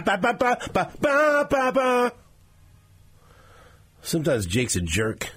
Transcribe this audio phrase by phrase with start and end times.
[0.00, 2.12] ba ba ba ba ba ba ba ba.
[4.02, 5.30] Sometimes Jake's a jerk.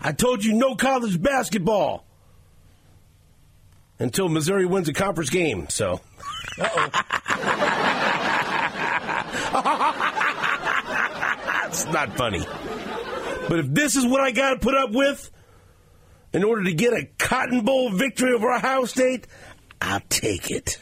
[0.00, 2.04] I told you no college basketball
[4.00, 5.68] until Missouri wins a conference game.
[5.68, 6.00] So,
[11.68, 12.44] it's not funny.
[13.48, 15.30] But if this is what I got to put up with
[16.32, 19.28] in order to get a Cotton Bowl victory over Ohio State,
[19.80, 20.78] I'll take it.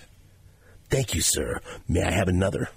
[0.91, 1.61] Thank you, sir.
[1.89, 2.69] May I have another?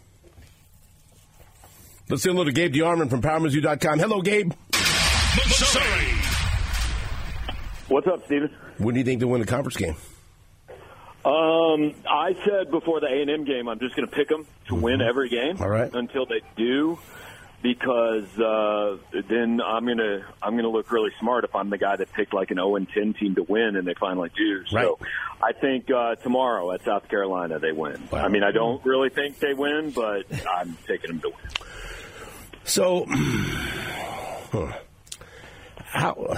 [2.10, 4.00] Let's say hello to Gabe DeArmond from PowerMizzou.com.
[4.00, 4.52] Hello, Gabe.
[5.36, 6.14] Missouri.
[7.88, 8.50] What's up, Steven?
[8.78, 9.96] When do you think they'll win the conference game?
[11.26, 14.46] Um, I said before the A and M game, I'm just going to pick them
[14.68, 15.56] to win every game.
[15.56, 15.64] Mm-hmm.
[15.64, 15.94] All right.
[15.94, 17.00] Until they do,
[17.64, 18.98] because uh,
[19.30, 22.34] then I'm going to I'm to look really smart if I'm the guy that picked
[22.34, 24.64] like an 0 and 10 team to win, and they finally do.
[24.72, 24.84] Right.
[24.84, 25.00] So
[25.42, 28.04] I think uh, tomorrow at South Carolina they win.
[28.12, 28.26] Wow.
[28.26, 31.38] I mean, I don't really think they win, but I'm taking them to win.
[32.66, 33.06] So,
[34.52, 34.74] huh.
[35.78, 36.38] how,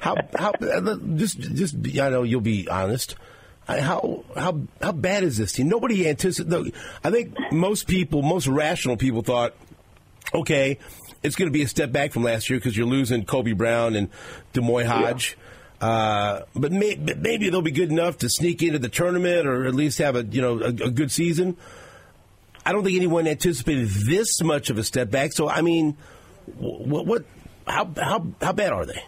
[0.00, 0.52] how, how,
[1.16, 3.16] just, just, I know you'll be honest.
[3.66, 5.68] How, how, how bad is this team?
[5.68, 6.74] Nobody anticipated.
[7.04, 9.54] I think most people, most rational people thought,
[10.34, 10.78] okay,
[11.22, 13.94] it's going to be a step back from last year because you're losing Kobe Brown
[13.94, 14.08] and
[14.52, 15.36] D'Moi Hodge.
[15.80, 19.66] Uh, but, may, but maybe they'll be good enough to sneak into the tournament or
[19.66, 21.56] at least have a you know a, a good season.
[22.64, 25.32] I don't think anyone anticipated this much of a step back.
[25.32, 25.96] So, I mean,
[26.56, 27.24] what, what
[27.66, 29.02] how, how, how bad are they?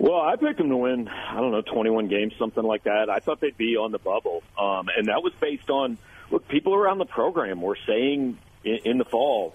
[0.00, 1.08] Well, I picked them to win.
[1.08, 3.10] I don't know, 21 games, something like that.
[3.10, 5.98] I thought they'd be on the bubble, um, and that was based on
[6.30, 6.48] look.
[6.48, 9.54] People around the program were saying in, in the fall,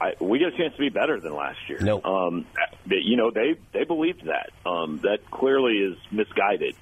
[0.00, 1.78] I, we get a chance to be better than last year.
[1.80, 2.02] No.
[2.02, 2.46] um,
[2.86, 4.50] you know they they believed that.
[4.64, 6.74] Um, that clearly is misguided.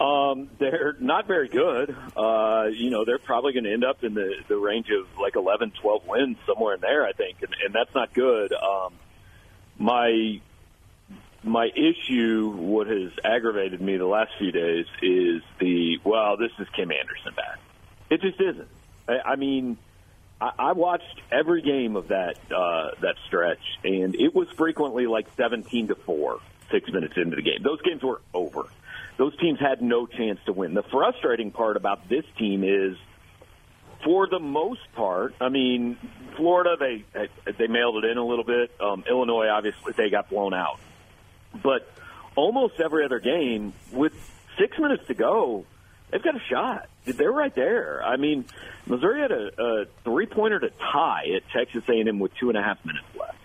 [0.00, 1.96] Um, they're not very good.
[2.16, 5.36] Uh, you know, they're probably going to end up in the, the range of like
[5.36, 8.52] 11, 12 wins, somewhere in there, I think, and, and that's not good.
[8.52, 8.92] Um,
[9.78, 10.42] my
[11.46, 16.68] my issue, what has aggravated me the last few days, is the well, this is
[16.74, 17.58] Kim Anderson bad.
[18.10, 18.68] It just isn't.
[19.08, 19.78] I, I mean,
[20.40, 25.26] I, I watched every game of that uh, that stretch, and it was frequently like
[25.36, 26.40] seventeen to four,
[26.70, 27.62] six minutes into the game.
[27.62, 28.64] Those games were over.
[29.16, 30.74] Those teams had no chance to win.
[30.74, 32.98] The frustrating part about this team is
[34.04, 35.96] for the most part, I mean,
[36.36, 37.04] Florida they
[37.58, 38.70] they mailed it in a little bit.
[38.80, 40.78] Um, Illinois, obviously, they got blown out.
[41.62, 41.88] But
[42.34, 44.12] almost every other game, with
[44.58, 45.64] six minutes to go,
[46.10, 46.88] they've got a shot.
[47.04, 48.02] They're right there.
[48.04, 48.44] I mean,
[48.86, 52.62] Missouri had a, a three pointer to tie at Texas A&M with two and a
[52.62, 53.36] half minutes left.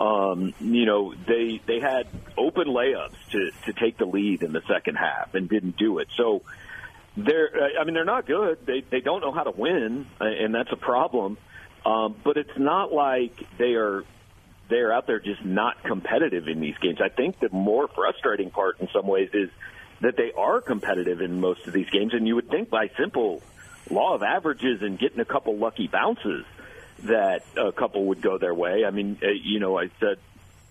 [0.00, 2.06] Um, you know, they they had
[2.38, 6.08] open layups to to take the lead in the second half and didn't do it.
[6.16, 6.42] So
[7.18, 8.64] they're I mean they're not good.
[8.64, 11.36] They they don't know how to win, and that's a problem.
[11.84, 14.04] Um, but it's not like they are
[14.70, 16.98] they're out there just not competitive in these games.
[17.02, 19.50] I think the more frustrating part in some ways is
[20.00, 23.42] that they are competitive in most of these games, and you would think by simple
[23.90, 26.44] law of averages and getting a couple lucky bounces
[27.02, 28.84] that a couple would go their way.
[28.86, 30.18] I mean, uh, you know, I said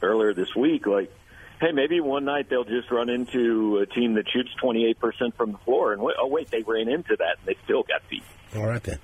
[0.02, 1.12] earlier this week, like,
[1.60, 5.58] hey, maybe one night they'll just run into a team that shoots 28% from the
[5.60, 8.24] floor, and oh wait, they ran into that and they still got beat.
[8.56, 9.00] All right then.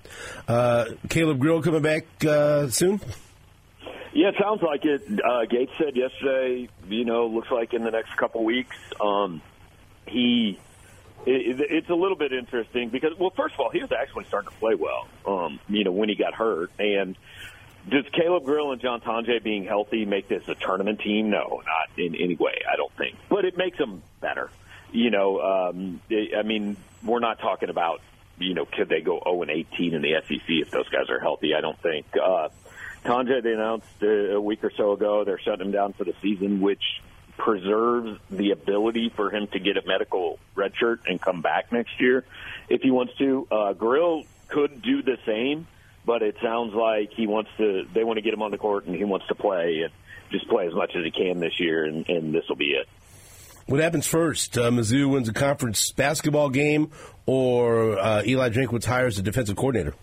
[0.48, 3.00] Uh, Caleb Grill coming back uh, soon.
[4.16, 5.04] Yeah, it sounds like it.
[5.22, 9.42] Uh, Gates said yesterday, you know, looks like in the next couple weeks, um,
[10.08, 10.58] he.
[11.26, 14.52] It, it's a little bit interesting because, well, first of all, he was actually starting
[14.52, 16.72] to play well, um, you know, when he got hurt.
[16.80, 17.18] And
[17.90, 21.30] does Caleb Grill and John Tonje being healthy make this a tournament team?
[21.30, 23.18] No, not in any way, I don't think.
[23.28, 24.50] But it makes them better.
[24.94, 28.00] You know, um, I mean, we're not talking about,
[28.38, 31.20] you know, could they go 0 and 18 in the SEC if those guys are
[31.20, 31.54] healthy?
[31.54, 32.06] I don't think.
[32.16, 32.48] Uh,
[33.06, 36.14] Tonje, they announced uh, a week or so ago they're shutting him down for the
[36.22, 36.82] season, which
[37.38, 42.00] preserves the ability for him to get a medical red shirt and come back next
[42.00, 42.26] year
[42.70, 43.48] if he wants to.
[43.52, 45.68] Uh, Grill could do the same,
[46.06, 47.86] but it sounds like he wants to.
[47.94, 49.94] They want to get him on the court and he wants to play and
[50.32, 52.88] just play as much as he can this year, and, and this will be it.
[53.68, 54.58] What happens first?
[54.58, 56.92] Uh, Mizzou wins a conference basketball game,
[57.26, 59.96] or uh, Eli Drinkwitz hires a defensive coordinator?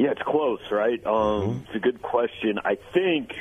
[0.00, 1.04] Yeah, it's close, right?
[1.04, 2.58] Um, It's a good question.
[2.64, 3.34] I think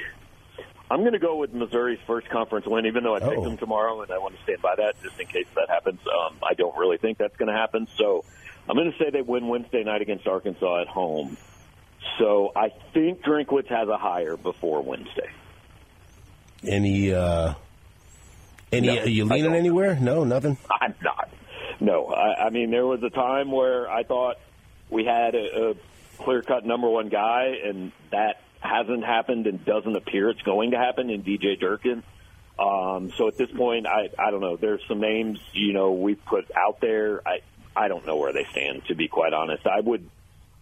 [0.91, 3.43] I'm going to go with Missouri's first conference win, even though I picked Oh.
[3.45, 6.01] them tomorrow, and I want to stand by that just in case that happens.
[6.05, 8.25] Um, I don't really think that's going to happen, so
[8.67, 11.37] I'm going to say they win Wednesday night against Arkansas at home.
[12.17, 15.29] So I think Drinkwitz has a hire before Wednesday.
[16.67, 17.13] Any?
[17.13, 17.53] Uh,
[18.73, 18.87] any?
[18.87, 19.97] No, are you leaning anywhere?
[20.01, 20.57] No, nothing.
[20.81, 21.29] I'm not.
[21.79, 24.35] No, I, I mean there was a time where I thought
[24.89, 25.73] we had a, a
[26.19, 31.09] clear-cut number one guy, and that hasn't happened and doesn't appear it's going to happen
[31.09, 32.03] in DJ Durkin.
[32.59, 34.57] Um, so at this point, I I don't know.
[34.57, 37.21] There's some names you know we've put out there.
[37.25, 37.39] I
[37.75, 39.65] I don't know where they stand to be quite honest.
[39.65, 40.09] I would.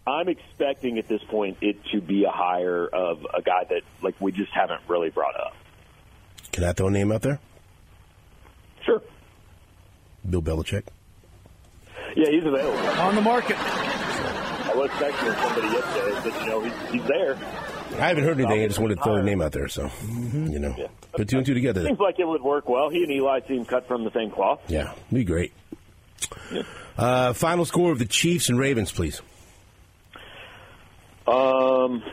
[0.06, 4.15] I'm expecting at this point it to be a hire of a guy that like
[4.21, 5.56] we just haven't really brought up.
[6.51, 7.39] Can I throw a name out there?
[8.86, 9.01] Sure.
[10.30, 10.83] Bill Belichick.
[12.15, 12.77] Yeah, he's available.
[13.01, 13.57] On the market.
[14.77, 17.35] I was texting somebody yesterday, but you know he's, he's there.
[18.00, 18.62] I haven't heard anything.
[18.63, 19.68] I just wanted to throw a name out there.
[19.68, 19.89] So,
[20.33, 20.88] you know, Yeah.
[21.13, 21.83] put two and two together.
[21.83, 22.89] Seems like it would work well.
[22.89, 24.59] He and Eli seem cut from the same cloth.
[24.68, 25.51] Yeah, be great.
[26.97, 29.21] Uh, final score of the Chiefs and Ravens, please.
[31.27, 32.03] Um,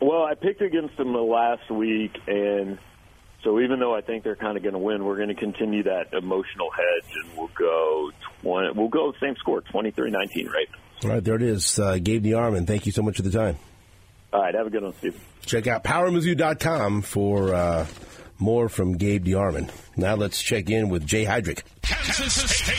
[0.00, 2.78] well, I picked against them the last week, and
[3.42, 5.84] so even though I think they're kind of going to win, we're going to continue
[5.84, 8.10] that emotional hedge, and we'll go
[8.42, 10.76] 20, we'll go same score, 23-19 Ravens.
[11.04, 11.78] All right, there it is.
[11.78, 13.56] Uh, Gabe DeArmond, thank you so much for the time.
[14.32, 15.18] All right, have a good one, Steve.
[15.46, 17.86] Check out powermizzou.com for uh,
[18.38, 19.70] more from Gabe DeArmond.
[19.96, 21.62] Now let's check in with Jay Heidrick.
[21.82, 22.76] Kansas State.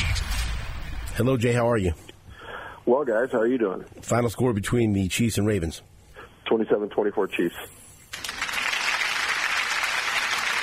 [1.16, 1.54] Hello, Jay.
[1.54, 1.94] How are you?
[2.86, 3.83] Well, guys, how are you doing?
[4.01, 5.81] Final score between the Chiefs and Ravens.
[6.48, 7.56] 27-24 Chiefs.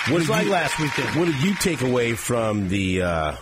[0.08, 1.16] What It's did like you- last weekend.
[1.18, 3.36] What did you take away from the uh,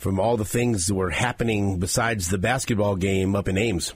[0.00, 3.92] from all the things that were happening besides the basketball game up in Ames?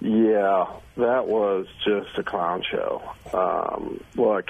[0.00, 0.66] Yeah,
[0.96, 3.02] that was just a clown show.
[3.32, 4.48] Um, look,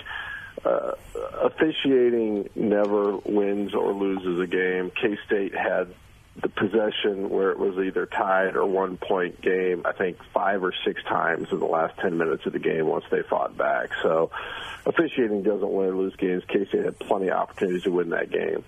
[0.65, 0.93] uh,
[1.41, 4.91] officiating never wins or loses a game.
[4.91, 5.95] K State had
[6.41, 10.73] the possession where it was either tied or one point game, I think five or
[10.85, 13.91] six times in the last 10 minutes of the game once they fought back.
[14.03, 14.31] So
[14.87, 16.43] officiating doesn't win or lose games.
[16.49, 18.65] K State had plenty of opportunities to win that game.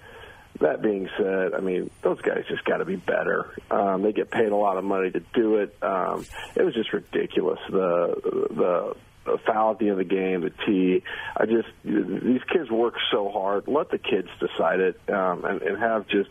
[0.60, 3.50] That being said, I mean, those guys just got to be better.
[3.70, 5.76] Um, they get paid a lot of money to do it.
[5.82, 6.24] Um,
[6.54, 7.58] it was just ridiculous.
[7.70, 11.02] The the the foul at the end of the game, the tee.
[11.36, 13.66] I just these kids work so hard.
[13.66, 16.30] Let the kids decide it um, and, and have just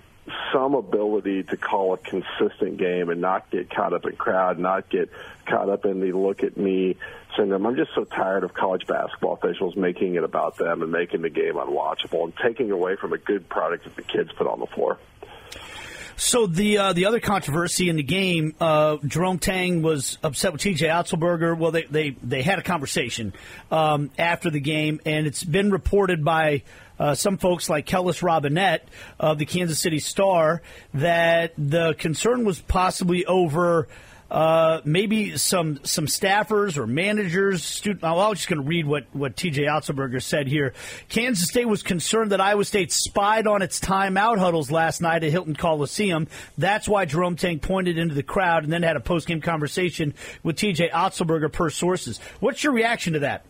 [0.54, 4.90] some ability to call a consistent game and not get caught up in crowd, not
[4.90, 5.10] get
[5.46, 6.96] caught up in the look at me
[7.36, 7.66] syndrome.
[7.66, 11.30] I'm just so tired of college basketball officials making it about them and making the
[11.30, 14.68] game unwatchable and taking away from a good product that the kids put on the
[14.68, 14.98] floor.
[16.16, 20.62] So the uh, the other controversy in the game, uh, Jerome Tang was upset with
[20.62, 20.88] T.J.
[20.88, 21.58] Otzelberger.
[21.58, 23.34] Well, they they, they had a conversation
[23.72, 26.64] um, after the game, and it's been reported by
[27.00, 28.88] uh, some folks like Kellis Robinette
[29.20, 30.62] of the Kansas City Star
[30.94, 33.88] that the concern was possibly over.
[34.32, 37.64] Uh, maybe some some staffers or managers.
[37.64, 39.64] Student, well, I was just going to read what what T.J.
[39.64, 40.74] Otzelberger said here.
[41.08, 45.30] Kansas State was concerned that Iowa State spied on its timeout huddles last night at
[45.30, 46.28] Hilton Coliseum.
[46.58, 50.16] That's why Jerome Tang pointed into the crowd and then had a post game conversation
[50.42, 50.90] with T.J.
[50.90, 52.20] Otzelberger per sources.
[52.40, 53.46] What's your reaction to that?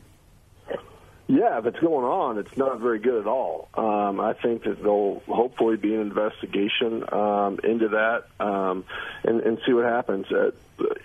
[1.27, 3.69] Yeah, if it's going on, it's not very good at all.
[3.75, 8.83] Um, I think that there'll hopefully be an investigation um, into that um,
[9.23, 10.25] and, and see what happens.
[10.29, 10.51] Uh,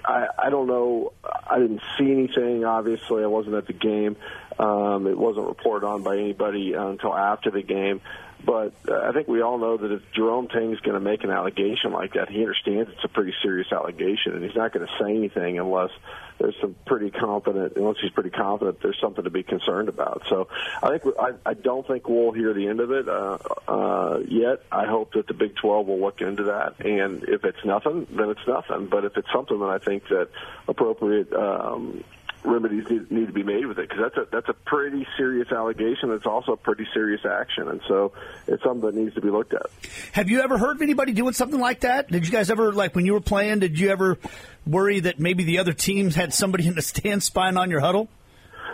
[0.04, 1.12] I, I don't know.
[1.24, 2.64] I didn't see anything.
[2.64, 4.16] Obviously, I wasn't at the game.
[4.58, 8.00] Um, it wasn't reported on by anybody uh, until after the game.
[8.44, 11.24] But uh, I think we all know that if Jerome Tang is going to make
[11.24, 14.86] an allegation like that, he understands it's a pretty serious allegation, and he's not going
[14.86, 15.90] to say anything unless
[16.38, 20.22] there's some pretty confident, unless he's pretty confident there's something to be concerned about.
[20.28, 20.48] So
[20.82, 24.62] I think I, I don't think we'll hear the end of it uh, uh, yet.
[24.70, 28.30] I hope that the Big 12 will look into that, and if it's nothing, then
[28.30, 28.86] it's nothing.
[28.86, 30.28] But if it's something, then I think that
[30.68, 31.32] appropriate.
[31.32, 32.04] Um,
[32.48, 35.50] remedies need, need to be made with it because that's a that's a pretty serious
[35.52, 36.10] allegation.
[36.12, 38.12] It's also a pretty serious action, and so
[38.46, 39.66] it's something that needs to be looked at.
[40.12, 42.10] Have you ever heard of anybody doing something like that?
[42.10, 44.18] Did you guys ever, like when you were playing, did you ever
[44.66, 48.08] worry that maybe the other teams had somebody in the stand spying on your huddle?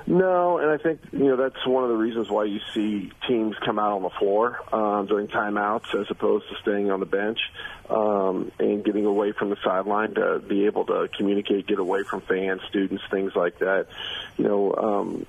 [0.06, 3.56] No, and I think you know that's one of the reasons why you see teams
[3.64, 7.38] come out on the floor um, during timeouts as opposed to staying on the bench
[7.88, 12.20] um, and getting away from the sideline to be able to communicate, get away from
[12.22, 13.86] fans, students, things like that.
[14.36, 15.26] You know, um,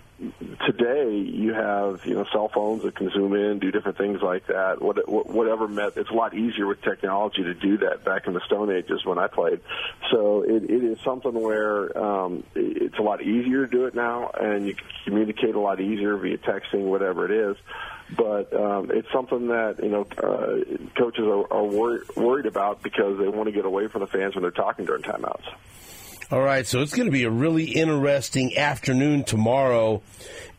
[0.65, 4.47] today you have you know cell phones that can zoom in, do different things like
[4.47, 4.81] that.
[4.81, 8.05] What, whatever met, it's a lot easier with technology to do that.
[8.05, 9.59] Back in the Stone Ages when I played,
[10.11, 14.29] so it, it is something where um, it's a lot easier to do it now,
[14.29, 17.57] and you can communicate a lot easier via texting, whatever it is.
[18.15, 23.19] But um, it's something that you know uh, coaches are, are wor- worried about because
[23.19, 25.43] they want to get away from the fans when they're talking during timeouts.
[26.31, 30.01] All right, so it's going to be a really interesting afternoon tomorrow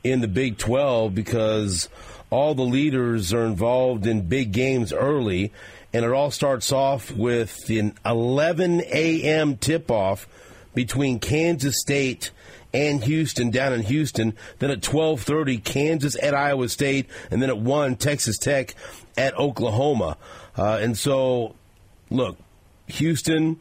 [0.05, 1.89] in the Big 12 because
[2.31, 5.53] all the leaders are involved in big games early,
[5.93, 9.57] and it all starts off with an 11 a.m.
[9.57, 10.29] tip off
[10.73, 12.31] between Kansas State
[12.73, 14.35] and Houston down in Houston.
[14.61, 18.77] Then at 12:30, Kansas at Iowa State, and then at one, Texas Tech
[19.19, 20.17] at Oklahoma.
[20.57, 21.57] Uh, and so,
[22.09, 22.39] look,
[22.87, 23.61] Houston.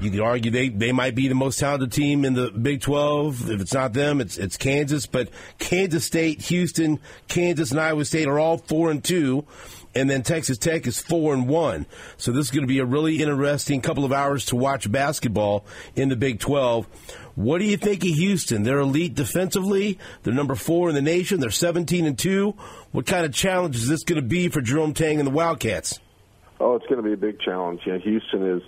[0.00, 3.50] You could argue they, they might be the most talented team in the Big 12.
[3.50, 5.06] If it's not them, it's it's Kansas.
[5.06, 9.46] But Kansas State, Houston, Kansas, and Iowa State are all four and two,
[9.94, 11.86] and then Texas Tech is four and one.
[12.16, 15.64] So this is going to be a really interesting couple of hours to watch basketball
[15.94, 16.86] in the Big 12.
[17.36, 18.62] What do you think of Houston?
[18.62, 19.98] They're elite defensively.
[20.22, 21.40] They're number four in the nation.
[21.40, 22.54] They're 17 and two.
[22.92, 25.98] What kind of challenge is this going to be for Jerome Tang and the Wildcats?
[26.60, 27.80] Oh, it's going to be a big challenge.
[27.86, 28.62] Yeah, Houston is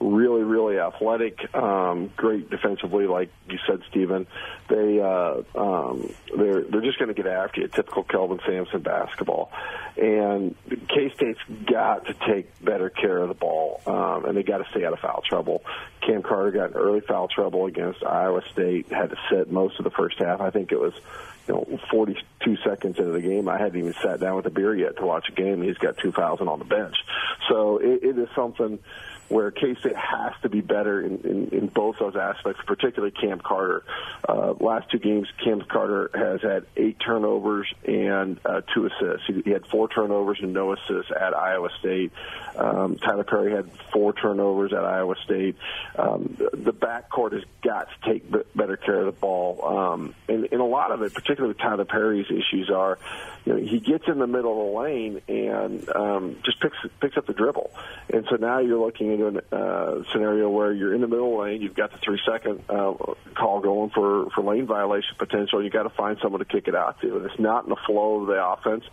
[0.00, 4.26] really, really athletic, um, great defensively, like you said, Stephen.
[4.68, 7.68] They uh, um, they're they're just going to get after you.
[7.68, 9.52] Typical Kelvin Sampson basketball,
[9.96, 14.58] and K State's got to take better care of the ball, um, and they got
[14.58, 15.62] to stay out of foul trouble.
[16.00, 19.84] Cam Carter got in early foul trouble against Iowa State, had to sit most of
[19.84, 20.40] the first half.
[20.40, 20.94] I think it was
[21.50, 24.74] you know, 42 seconds into the game, I hadn't even sat down with a beer
[24.74, 25.62] yet to watch a game.
[25.62, 26.96] He's got 2,000 on the bench.
[27.48, 28.78] So it, it is something
[29.30, 33.40] where K State has to be better in, in, in both those aspects, particularly Cam
[33.40, 33.84] Carter.
[34.28, 39.26] Uh, last two games, Cam Carter has had eight turnovers and uh, two assists.
[39.26, 42.12] He, he had four turnovers and no assists at Iowa State.
[42.56, 45.56] Um, Tylor Perry had four turnovers at Iowa State.
[45.96, 49.64] Um, the, backcourt has got to take b- better care of the ball.
[49.64, 52.98] Um, and, and a lot of it, particularly with Tylor Perry's issues, are
[53.44, 57.16] you know, he gets in the middle of the lane and um, just picks picks
[57.16, 57.70] up the dribble.
[58.12, 61.62] And so now you're looking into a uh, scenario where you're in the middle lane,
[61.62, 62.94] you've got the three second uh,
[63.34, 65.62] call going for for lane violation potential.
[65.62, 67.80] You got to find someone to kick it out to, and it's not in the
[67.86, 68.84] flow of the offense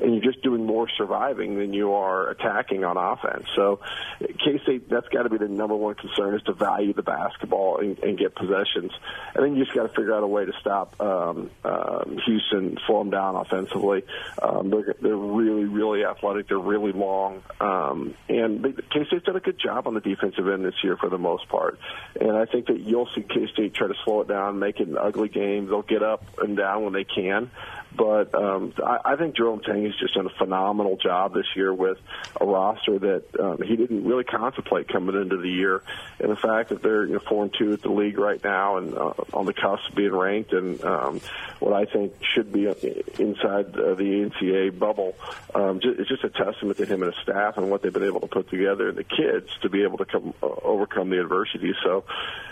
[0.00, 3.46] and you're just doing more surviving than you are attacking on offense.
[3.54, 3.80] So,
[4.20, 7.78] K State, that's got to be the number one concern is to value the basketball
[7.78, 8.92] and, and get possessions.
[9.34, 12.78] And then you just got to figure out a way to stop um, uh, Houston,
[12.86, 14.04] slow them down offensively.
[14.42, 16.48] Um, they're, they're really, really athletic.
[16.48, 17.42] They're really long.
[17.60, 21.08] Um, and K State's done a good job on the defensive end this year for
[21.08, 21.78] the most part.
[22.20, 24.88] And I think that you'll see K State try to slow it down, make it
[24.88, 25.66] an ugly game.
[25.66, 27.50] They'll get up and down when they can.
[27.96, 31.74] But um, I, I think Jerome Tang has just done a phenomenal job this year
[31.74, 31.98] with
[32.40, 35.82] a roster that um, he didn't really contemplate coming into the year.
[36.20, 38.76] And the fact that they're you know, four and two at the league right now
[38.76, 41.20] and uh, on the cusp of being ranked, and um,
[41.58, 45.16] what I think should be inside the NCAA bubble,
[45.54, 48.04] um, just, it's just a testament to him and his staff and what they've been
[48.04, 51.20] able to put together, and the kids to be able to come uh, overcome the
[51.20, 51.74] adversity.
[51.82, 52.04] So,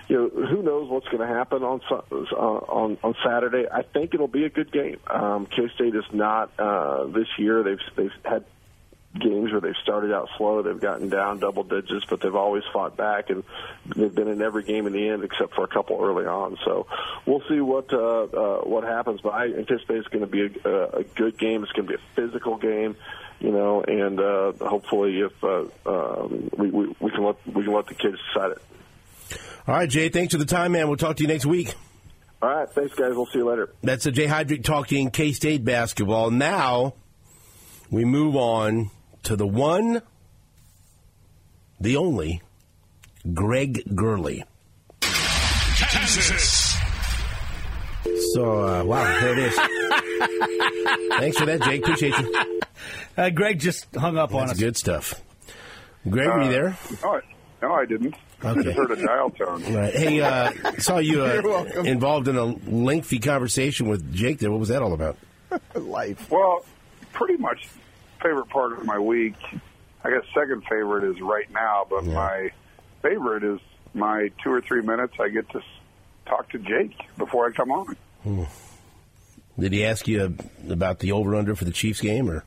[0.09, 3.67] you know, who knows what's going to happen on uh, on on Saturday?
[3.71, 4.99] I think it'll be a good game.
[5.07, 7.63] Um, K State is not uh, this year.
[7.63, 8.45] They've they've had
[9.19, 12.97] games where they've started out slow, they've gotten down double digits, but they've always fought
[12.97, 13.43] back, and
[13.97, 16.59] they've been in every game in the end except for a couple early on.
[16.65, 16.87] So
[17.27, 19.21] we'll see what uh, uh, what happens.
[19.21, 21.63] But I anticipate it's going to be a, a good game.
[21.63, 22.97] It's going to be a physical game
[23.41, 27.73] you know, and uh, hopefully, if uh, um, we, we, we can let we can
[27.73, 28.63] let the kids decide it.
[29.67, 30.09] All right, Jay.
[30.09, 30.89] Thanks for the time, man.
[30.89, 31.75] We'll talk to you next week.
[32.41, 32.71] All right.
[32.71, 33.15] Thanks, guys.
[33.15, 33.71] We'll see you later.
[33.83, 36.31] That's a Jay Heidrick talking K State basketball.
[36.31, 36.95] Now
[37.91, 38.91] we move on
[39.25, 40.03] to the one,
[41.81, 42.43] the only,
[43.35, 44.45] Greg Gurley.
[45.01, 46.77] Kansas.
[48.35, 49.55] So, uh, wow, there it is.
[51.19, 51.83] Thanks for that, Jake.
[51.83, 52.61] Appreciate you.
[53.17, 54.59] Uh, Greg just hung up on us.
[54.59, 55.21] good stuff.
[56.09, 56.79] Greg, were you there?
[57.03, 57.21] No, I,
[57.63, 58.15] no, I didn't.
[58.45, 58.63] Okay.
[58.63, 59.75] just heard a dial tone.
[59.75, 59.93] Right.
[59.95, 64.51] Hey, uh, saw you uh, involved in a lengthy conversation with Jake there.
[64.51, 65.17] What was that all about?
[65.75, 66.31] Life.
[66.31, 66.65] Well,
[67.13, 67.67] pretty much
[68.23, 69.35] favorite part of my week.
[70.05, 72.51] I guess second favorite is right now, but my
[73.03, 73.59] favorite is
[73.95, 75.61] my two or three minutes I get to
[76.27, 77.97] talk to Jake before I come on.
[78.23, 78.45] Hmm.
[79.59, 80.37] Did he ask you
[80.71, 82.45] about the over/under for the Chiefs game, or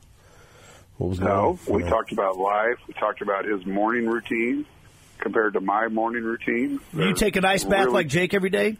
[0.96, 1.74] what was going No, on?
[1.74, 2.78] we talked about life.
[2.88, 4.64] We talked about his morning routine
[5.22, 6.80] compared to my morning routine.
[6.92, 8.76] You take an ice bath really- like Jake every day?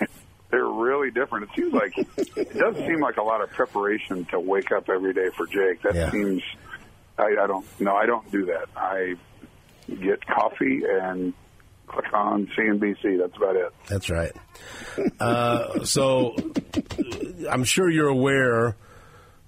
[0.50, 1.44] They're really different.
[1.50, 5.14] It seems like it does seem like a lot of preparation to wake up every
[5.14, 5.80] day for Jake.
[5.82, 6.10] That Yeah.
[6.10, 6.42] seems.
[7.18, 7.64] I, I don't.
[7.80, 8.66] No, I don't do that.
[8.76, 9.14] I
[9.88, 11.32] get coffee and
[11.86, 13.18] click on CNBC.
[13.18, 13.72] That's about it.
[13.88, 14.32] That's right.
[15.20, 16.36] Uh, so
[17.50, 18.76] I'm sure you're aware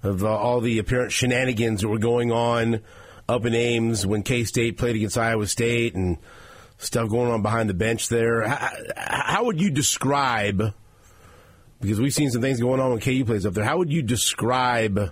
[0.03, 2.81] of uh, all the apparent shenanigans that were going on
[3.27, 6.17] up in Ames when K State played against Iowa State and
[6.77, 8.47] stuff going on behind the bench there.
[8.47, 10.73] How, how would you describe
[11.81, 13.63] because we've seen some things going on when KU plays up there.
[13.63, 15.11] How would you describe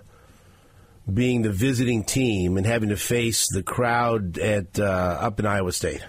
[1.12, 5.72] being the visiting team and having to face the crowd at uh, up in Iowa
[5.72, 6.04] State?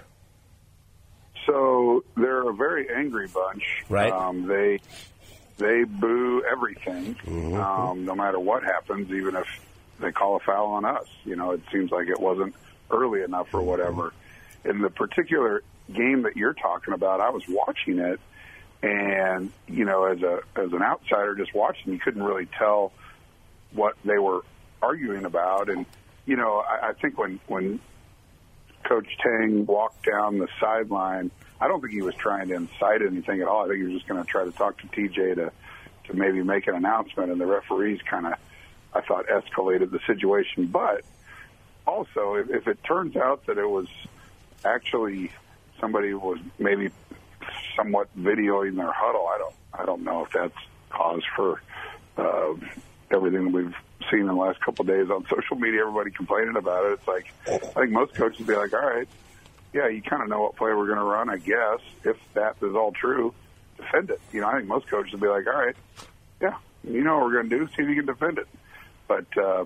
[1.45, 3.63] So they're a very angry bunch.
[3.89, 4.12] Right.
[4.12, 4.79] Um, they
[5.57, 7.15] they boo everything,
[7.55, 9.47] um, no matter what happens, even if
[9.99, 11.07] they call a foul on us.
[11.23, 12.55] You know, it seems like it wasn't
[12.91, 14.13] early enough or whatever.
[14.63, 18.19] In the particular game that you're talking about, I was watching it,
[18.81, 22.91] and you know, as a as an outsider just watching, you couldn't really tell
[23.71, 24.43] what they were
[24.81, 25.69] arguing about.
[25.69, 25.85] And
[26.25, 27.79] you know, I, I think when when
[28.83, 33.41] Coach Tang walked down the sideline, I don't think he was trying to incite anything
[33.41, 33.65] at all.
[33.65, 35.51] I think he was just going to try to talk to TJ to
[36.05, 38.33] to maybe make an announcement, and the referees kind of,
[38.95, 40.67] I thought, escalated the situation.
[40.67, 41.03] But
[41.85, 43.87] also, if, if it turns out that it was
[44.63, 45.31] actually
[45.79, 46.89] somebody was maybe
[47.75, 50.57] somewhat videoing their huddle, I don't, I don't know if that's
[50.89, 51.61] cause for
[52.17, 52.53] uh,
[53.11, 53.75] everything we've
[54.09, 55.81] seen in the last couple of days on social media.
[55.81, 56.93] Everybody complaining about it.
[56.93, 59.07] It's like I think most coaches would be like, "All right,
[59.75, 61.81] yeah, you kind of know what play we're going to run, I guess.
[62.05, 63.33] If that is all true,
[63.75, 64.21] defend it.
[64.31, 65.75] You know, I think most coaches would be like, all right,
[66.41, 67.67] yeah, you know what we're going to do.
[67.67, 68.47] See if you can defend it.
[69.07, 69.65] But uh,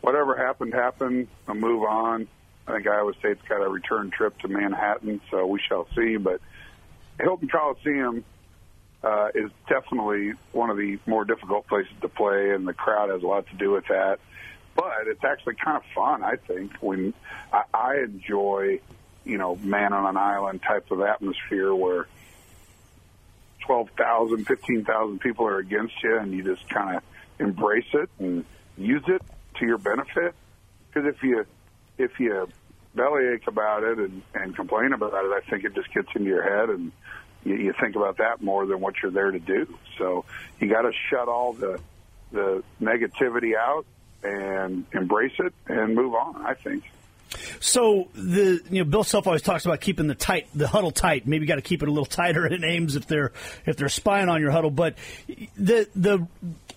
[0.00, 1.28] whatever happened, happened.
[1.46, 2.28] I'll move on.
[2.66, 6.16] I think Iowa State's got a return trip to Manhattan, so we shall see.
[6.16, 6.40] But
[7.18, 8.24] Hilton Coliseum
[9.02, 13.22] uh, is definitely one of the more difficult places to play, and the crowd has
[13.22, 14.20] a lot to do with that.
[14.74, 16.74] But it's actually kind of fun, I think.
[16.80, 17.14] When
[17.52, 18.80] I, I enjoy
[19.28, 22.06] you know, man on an island type of atmosphere where
[23.66, 27.02] 12,000, 15,000 people are against you and you just kind of
[27.38, 28.44] embrace it and
[28.78, 29.22] use it
[29.58, 30.34] to your benefit.
[30.88, 31.44] Because if you,
[31.98, 32.48] if you
[32.94, 36.42] bellyache about it and, and complain about it, I think it just gets into your
[36.42, 36.92] head and
[37.44, 39.78] you, you think about that more than what you're there to do.
[39.98, 40.24] So
[40.60, 41.80] you got to shut all the,
[42.32, 43.86] the negativity out
[44.22, 46.84] and embrace it and move on, I think.
[47.60, 51.26] So the you know Bill Self always talks about keeping the tight the huddle tight.
[51.26, 53.32] Maybe you got to keep it a little tighter at Ames if they're
[53.66, 54.70] if they're spying on your huddle.
[54.70, 54.96] But
[55.56, 56.26] the the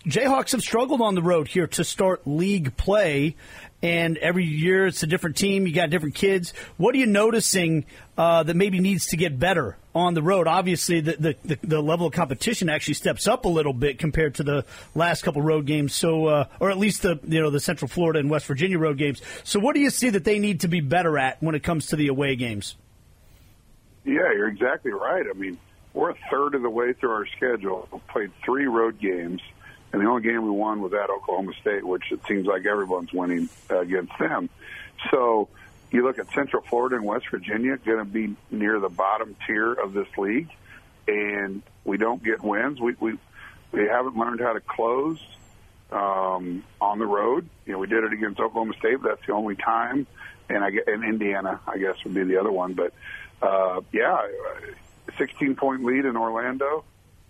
[0.06, 3.36] Jayhawks have struggled on the road here to start league play,
[3.82, 5.66] and every year it's a different team.
[5.66, 6.54] You got different kids.
[6.78, 7.86] What are you noticing
[8.18, 10.48] uh, that maybe needs to get better on the road?
[10.48, 14.44] Obviously, the, the, the, level of competition actually steps up a little bit compared to
[14.44, 15.94] the last couple road games.
[15.94, 18.98] So, uh, or at least the you know the Central Florida and West Virginia road
[18.98, 19.22] games.
[19.44, 21.88] So, what do you see that they need to be better at when it comes
[21.88, 22.76] to the away games?
[24.04, 25.26] Yeah, you're exactly right.
[25.30, 25.60] I mean,
[25.94, 27.88] we're a third of the way through our schedule.
[27.92, 29.42] We played three road games
[29.94, 33.12] and the only game we won was at Oklahoma State, which it seems like everyone's
[33.12, 34.50] winning against them.
[35.10, 35.50] So
[35.92, 39.74] you look at Central Florida and West Virginia, going to be near the bottom tier
[39.74, 40.50] of this league,
[41.08, 42.80] and we don't get wins.
[42.80, 43.18] We we
[43.72, 45.20] we haven't learned how to close
[45.92, 47.48] um, on the road.
[47.66, 50.08] You know, we did it against Oklahoma State, but that's the only time.
[50.50, 52.74] And I and Indiana, I guess, would be the other one.
[52.74, 52.94] But
[53.42, 54.22] uh, yeah,
[55.18, 56.86] 16 point lead in Orlando,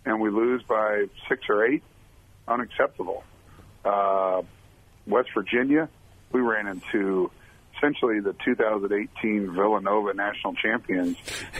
[0.05, 1.83] and we lose by six or eight
[2.47, 3.23] unacceptable.
[3.83, 4.41] Uh,
[5.07, 5.89] West Virginia,
[6.31, 7.31] we ran into
[7.77, 11.17] essentially the 2018 Villanova national champions.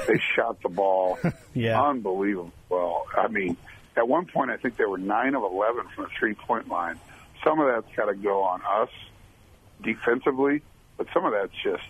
[0.08, 1.17] They shot the ball
[1.54, 1.82] yeah.
[1.82, 3.06] unbelievable well.
[3.15, 3.58] I mean,
[3.96, 7.00] at one point, I think they were 9 of 11 from the three point line.
[7.44, 8.89] Some of that's got to go on us
[9.84, 10.62] defensively,
[10.98, 11.84] but some of that's just,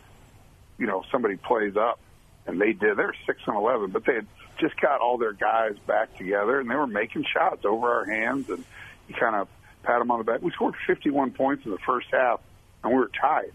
[0.78, 2.00] you know, somebody plays up,
[2.48, 2.98] and they did.
[2.98, 4.28] They're 6 and 11, but they had
[4.62, 8.50] just got all their guys back together, and they were making shots over our hands
[8.50, 8.64] and–
[9.12, 9.48] you kind of
[9.84, 10.42] pat them on the back.
[10.42, 12.40] We scored 51 points in the first half,
[12.84, 13.52] and we were tied.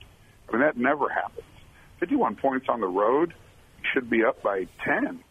[0.49, 1.47] I mean, that never happens.
[2.01, 3.35] 51 points on the road
[3.92, 5.23] should be up by 10,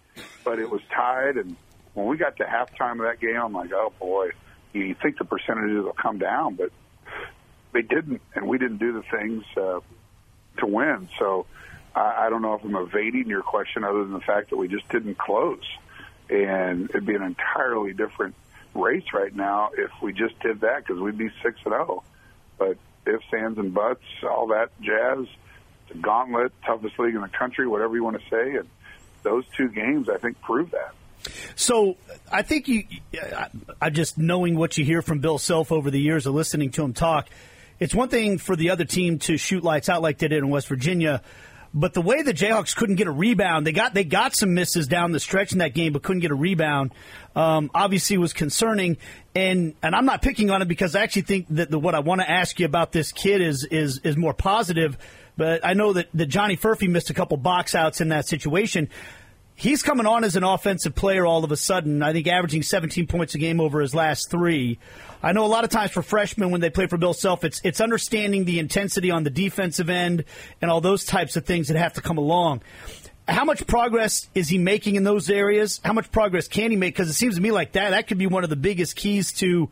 [0.44, 1.38] but it was tied.
[1.38, 1.56] And
[1.94, 4.30] when we got to halftime of that game, I'm like, oh boy,
[4.74, 6.72] you think the percentages will come down, but
[7.74, 9.80] they didn't, and we didn't do the things uh,
[10.58, 11.08] to win.
[11.20, 11.46] So
[11.96, 14.68] I, I don't know if I'm evading your question, other than the fact that we
[14.68, 15.64] just didn't close,
[16.30, 18.36] and it'd be an entirely different
[18.74, 22.04] race right now if we just did that because we'd be six and zero.
[22.58, 25.26] But ifs, ands, and buts, all that jazz,
[25.90, 28.68] the gauntlet, toughest league in the country, whatever you want to say, and
[29.24, 30.94] those two games I think prove that.
[31.56, 31.98] So
[32.32, 32.84] I think you,
[33.82, 36.84] I just knowing what you hear from Bill Self over the years of listening to
[36.84, 37.30] him talk.
[37.80, 40.50] It's one thing for the other team to shoot lights out like they did in
[40.50, 41.22] West Virginia,
[41.78, 44.88] but the way the Jayhawks couldn't get a rebound, they got they got some misses
[44.88, 46.94] down the stretch in that game, but couldn't get a rebound.
[47.36, 48.96] Um, obviously, was concerning.
[49.36, 52.00] And and I'm not picking on it because I actually think that the, what I
[52.00, 54.98] want to ask you about this kid is is is more positive.
[55.36, 58.88] But I know that, that Johnny Furphy missed a couple box outs in that situation.
[59.56, 62.04] He's coming on as an offensive player all of a sudden.
[62.04, 64.78] I think averaging 17 points a game over his last three.
[65.24, 67.62] I know a lot of times for freshmen when they play for Bill Self, it's
[67.64, 70.26] it's understanding the intensity on the defensive end
[70.62, 72.62] and all those types of things that have to come along.
[73.28, 75.82] How much progress is he making in those areas?
[75.84, 76.94] How much progress can he make?
[76.94, 79.32] Because it seems to me like that that could be one of the biggest keys
[79.34, 79.72] to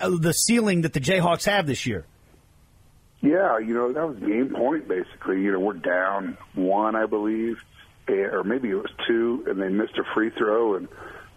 [0.00, 2.06] the ceiling that the Jayhawks have this year.
[3.20, 5.40] Yeah, you know that was game point basically.
[5.42, 7.56] You know we're down one, I believe,
[8.08, 10.88] or maybe it was two, and they missed a free throw, and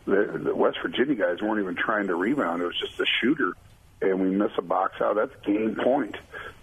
[0.05, 2.61] the, the West Virginia guys weren't even trying to rebound.
[2.61, 3.53] It was just a shooter,
[4.01, 5.15] and we miss a box out.
[5.15, 6.15] That's game point,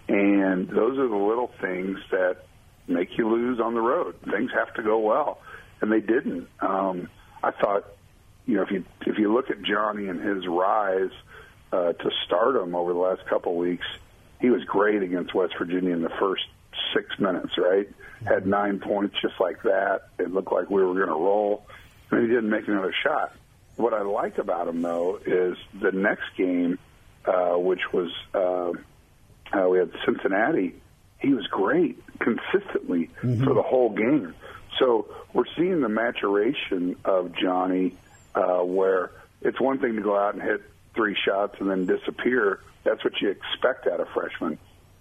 [0.07, 2.45] and those are the little things that
[2.87, 4.15] make you lose on the road.
[4.29, 5.39] Things have to go well,
[5.81, 6.47] and they didn't.
[6.59, 7.09] Um,
[7.41, 7.85] I thought,
[8.45, 11.11] you know, if you if you look at Johnny and his rise
[11.71, 13.85] uh, to stardom over the last couple weeks,
[14.39, 16.43] he was great against West Virginia in the first
[16.93, 17.57] six minutes.
[17.57, 17.89] Right,
[18.25, 20.09] had nine points just like that.
[20.19, 21.65] It looked like we were going to roll,
[22.11, 23.35] and he didn't make another shot.
[23.75, 26.77] What I like about him though is the next game,
[27.25, 28.71] uh, which was uh,
[29.57, 30.75] uh, we had Cincinnati
[31.23, 33.43] he was great consistently mm-hmm.
[33.43, 34.35] for the whole game.
[34.77, 37.95] So we're seeing the maturation of Johnny,
[38.35, 40.61] uh, where it's one thing to go out and hit
[40.93, 42.59] three shots and then disappear.
[42.83, 44.59] That's what you expect out of freshmen.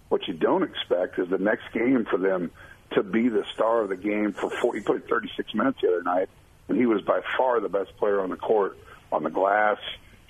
[0.09, 2.53] What you don't expect is the next game for them
[2.95, 6.03] to be the star of the game for 40, he played 36 minutes the other
[6.03, 6.29] night,
[6.69, 8.79] and he was by far the best player on the court,
[9.11, 9.79] on the glass,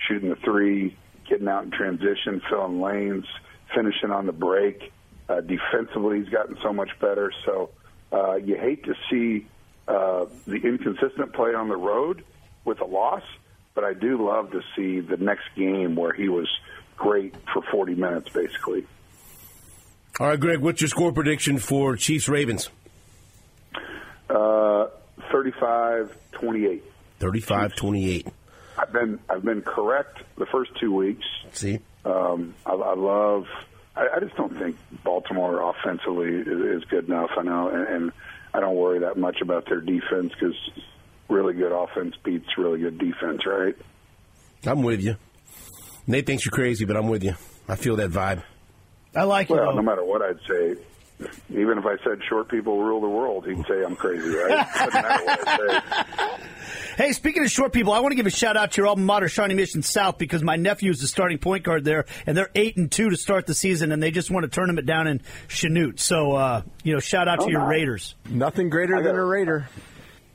[0.08, 0.96] shooting the three,
[1.28, 3.26] getting out in transition, filling lanes,
[3.74, 4.92] finishing on the break.
[5.28, 7.32] Uh, defensively, he's gotten so much better.
[7.44, 7.70] So
[8.12, 9.46] uh, you hate to see
[9.88, 12.24] uh, the inconsistent play on the road
[12.64, 13.22] with a loss,
[13.74, 16.48] but I do love to see the next game where he was
[16.96, 18.86] great for 40 minutes, basically.
[20.20, 22.68] All right, Greg, what's your score prediction for Chiefs Ravens?
[24.28, 24.88] Uh,
[25.30, 26.84] 35 28.
[27.18, 28.26] 35 28.
[28.78, 31.24] I've been I've been correct the first two weeks.
[31.52, 33.46] See, um, I, I love
[33.96, 37.30] I, I just don't think Baltimore offensively is, is good enough.
[37.36, 38.12] I know, and, and
[38.52, 40.56] I don't worry that much about their defense because
[41.28, 43.76] really good offense beats really good defense, right?
[44.66, 45.16] I'm with you.
[46.06, 47.34] Nate thinks you're crazy, but I'm with you.
[47.68, 48.42] I feel that vibe.
[49.14, 49.66] I like well, it.
[49.66, 50.76] Well, no matter what I'd say,
[51.50, 54.66] even if I said short people rule the world, he'd say I'm crazy, right?
[54.74, 56.44] Doesn't matter what I say.
[56.96, 59.02] Hey, speaking of short people, I want to give a shout out to your alma
[59.02, 62.50] mater, Shawnee Mission South, because my nephew is the starting point guard there, and they're
[62.54, 65.22] eight and two to start the season, and they just won a tournament down in
[65.48, 65.98] Chanute.
[65.98, 67.70] So, uh, you know, shout out oh, to your nice.
[67.70, 68.14] Raiders.
[68.28, 69.68] Nothing greater gotta, than a Raider.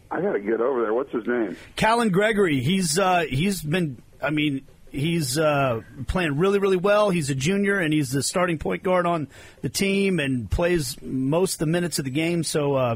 [0.09, 0.93] I got to get over there.
[0.95, 1.57] What's his name?
[1.75, 2.59] Callan Gregory.
[2.59, 4.01] He's uh, he's been.
[4.21, 7.09] I mean, he's uh, playing really, really well.
[7.09, 9.27] He's a junior, and he's the starting point guard on
[9.61, 12.43] the team, and plays most of the minutes of the game.
[12.43, 12.75] So.
[12.75, 12.95] Uh,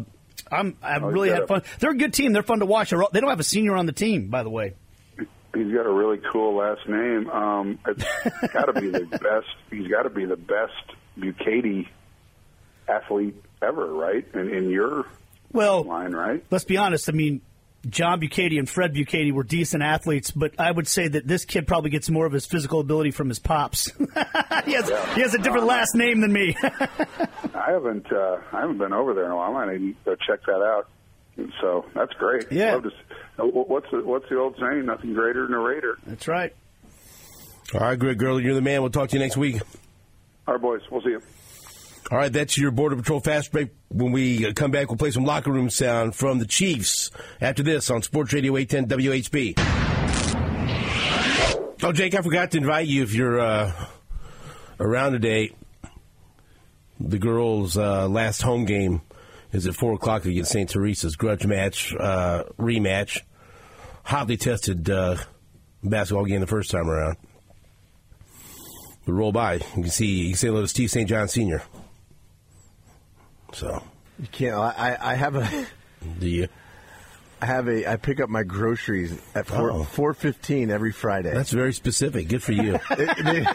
[0.54, 1.64] I'm, I've oh, really had fun.
[1.80, 2.34] They're a good team.
[2.34, 2.90] They're fun to watch.
[2.90, 4.74] They don't have a senior on the team, by the way.
[5.18, 7.30] He's got a really cool last name.
[7.30, 8.04] Um, it's
[8.54, 9.48] got to be the best.
[9.70, 10.74] He's got to be the best
[11.18, 11.88] Bukaty
[12.88, 14.26] athlete ever, right?
[14.34, 15.06] In, in your
[15.52, 16.44] well line, right?
[16.50, 17.10] Let's be honest.
[17.10, 17.42] I mean,
[17.90, 21.68] John Bukaty and Fred Bukaty were decent athletes, but I would say that this kid
[21.68, 23.86] probably gets more of his physical ability from his pops.
[24.66, 25.16] he, has, yeah.
[25.16, 26.56] he has a different last name than me.
[26.64, 29.56] I haven't uh, I haven't been over there in a while.
[29.56, 30.88] I need to go check that out.
[31.60, 32.52] So that's great.
[32.52, 32.80] Yeah.
[32.80, 32.92] To,
[33.38, 34.86] what's the, what's the old saying?
[34.86, 35.98] Nothing greater than a Raider.
[36.06, 36.54] That's right.
[37.74, 38.82] All right, Greg Gurley, you're the man.
[38.82, 39.62] We'll talk to you next week.
[40.48, 40.82] All right, boys.
[40.92, 41.22] We'll see you.
[42.12, 43.70] All right, that's your Border Patrol Fast Break.
[43.88, 47.90] When we come back, we'll play some locker room sound from the Chiefs after this
[47.90, 49.54] on Sports Radio 810 WHB.
[51.82, 53.72] Oh, Jake, I forgot to invite you if you're uh,
[54.78, 55.56] around today.
[57.00, 59.02] The girls' uh, last home game
[59.54, 60.70] is at 4 o'clock against St.
[60.70, 63.22] Teresa's grudge match, uh, rematch.
[64.04, 65.16] Hotly tested uh,
[65.82, 67.16] basketball game the first time around.
[69.06, 69.54] But roll by.
[69.54, 71.08] You can see, hello to Steve St.
[71.08, 71.64] John Sr.
[73.54, 73.84] So
[74.20, 74.56] you can't.
[74.56, 75.66] I, I have a.
[76.20, 76.48] Do you?
[77.42, 77.92] I have a.
[77.92, 81.34] I pick up my groceries at four four fifteen every Friday.
[81.34, 82.28] That's very specific.
[82.28, 82.80] Good for you.
[82.98, 83.46] they,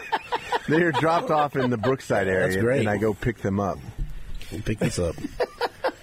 [0.67, 2.79] they are dropped off in the Brookside area, That's great.
[2.81, 3.79] and I go pick them up.
[4.65, 5.15] Pick this up.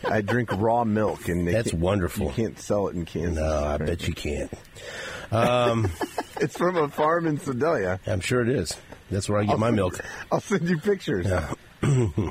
[0.07, 2.27] I drink raw milk, and that's wonderful.
[2.27, 3.37] You can't sell it in Kansas.
[3.37, 3.87] No, I right?
[3.87, 4.53] bet you can't.
[5.33, 5.91] Um,
[6.41, 7.99] it's from a farm in Sedalia.
[8.07, 8.77] I'm sure it is.
[9.11, 10.01] That's where I get I'll my send, milk.
[10.31, 11.27] I'll send you pictures.
[11.27, 11.53] Yeah.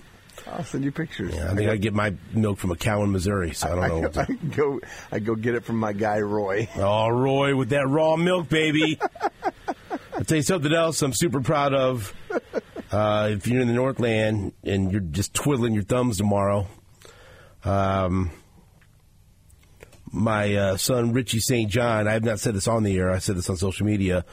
[0.58, 1.34] I'll send you pictures.
[1.36, 4.06] Yeah, I think I get my milk from a cow in Missouri, so I don't
[4.18, 4.22] I, know.
[4.22, 4.80] I, I go,
[5.12, 6.68] I go get it from my guy Roy.
[6.78, 9.00] Oh, Roy, with that raw milk, baby.
[10.14, 11.02] I'll tell you something else.
[11.02, 12.14] I'm super proud of.
[12.92, 16.68] Uh, if you're in the Northland and you're just twiddling your thumbs tomorrow,
[17.64, 18.30] um,
[20.12, 21.70] my uh, son Richie St.
[21.70, 22.08] John.
[22.08, 23.10] I have not said this on the air.
[23.10, 24.26] I said this on social media,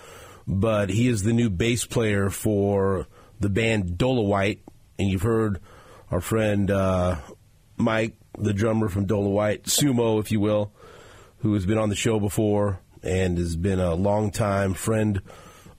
[0.46, 3.06] but he is the new bass player for
[3.38, 4.58] the band Dolowhite,
[4.98, 5.60] and you've heard
[6.10, 7.16] our friend uh,
[7.76, 10.72] Mike, the drummer from Dolowhite, Sumo, if you will,
[11.38, 15.22] who has been on the show before and has been a longtime friend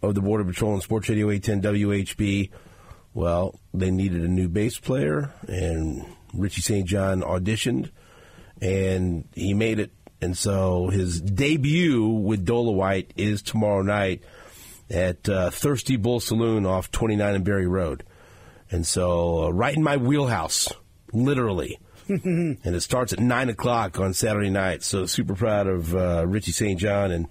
[0.02, 2.50] of the Border Patrol and Sports Radio 810 WHB.
[3.14, 6.88] Well, they needed a new bass player, and Richie St.
[6.88, 7.92] John auditioned,
[8.62, 9.92] and he made it.
[10.22, 14.24] And so his debut with Dolowhite is tomorrow night
[14.90, 18.04] at uh, Thirsty Bull Saloon off 29 and Barry Road.
[18.72, 20.70] And so, uh, right in my wheelhouse,
[21.14, 21.78] literally.
[22.08, 24.82] and it starts at 9 o'clock on Saturday night.
[24.82, 26.80] So, super proud of uh, Richie St.
[26.80, 27.28] John and,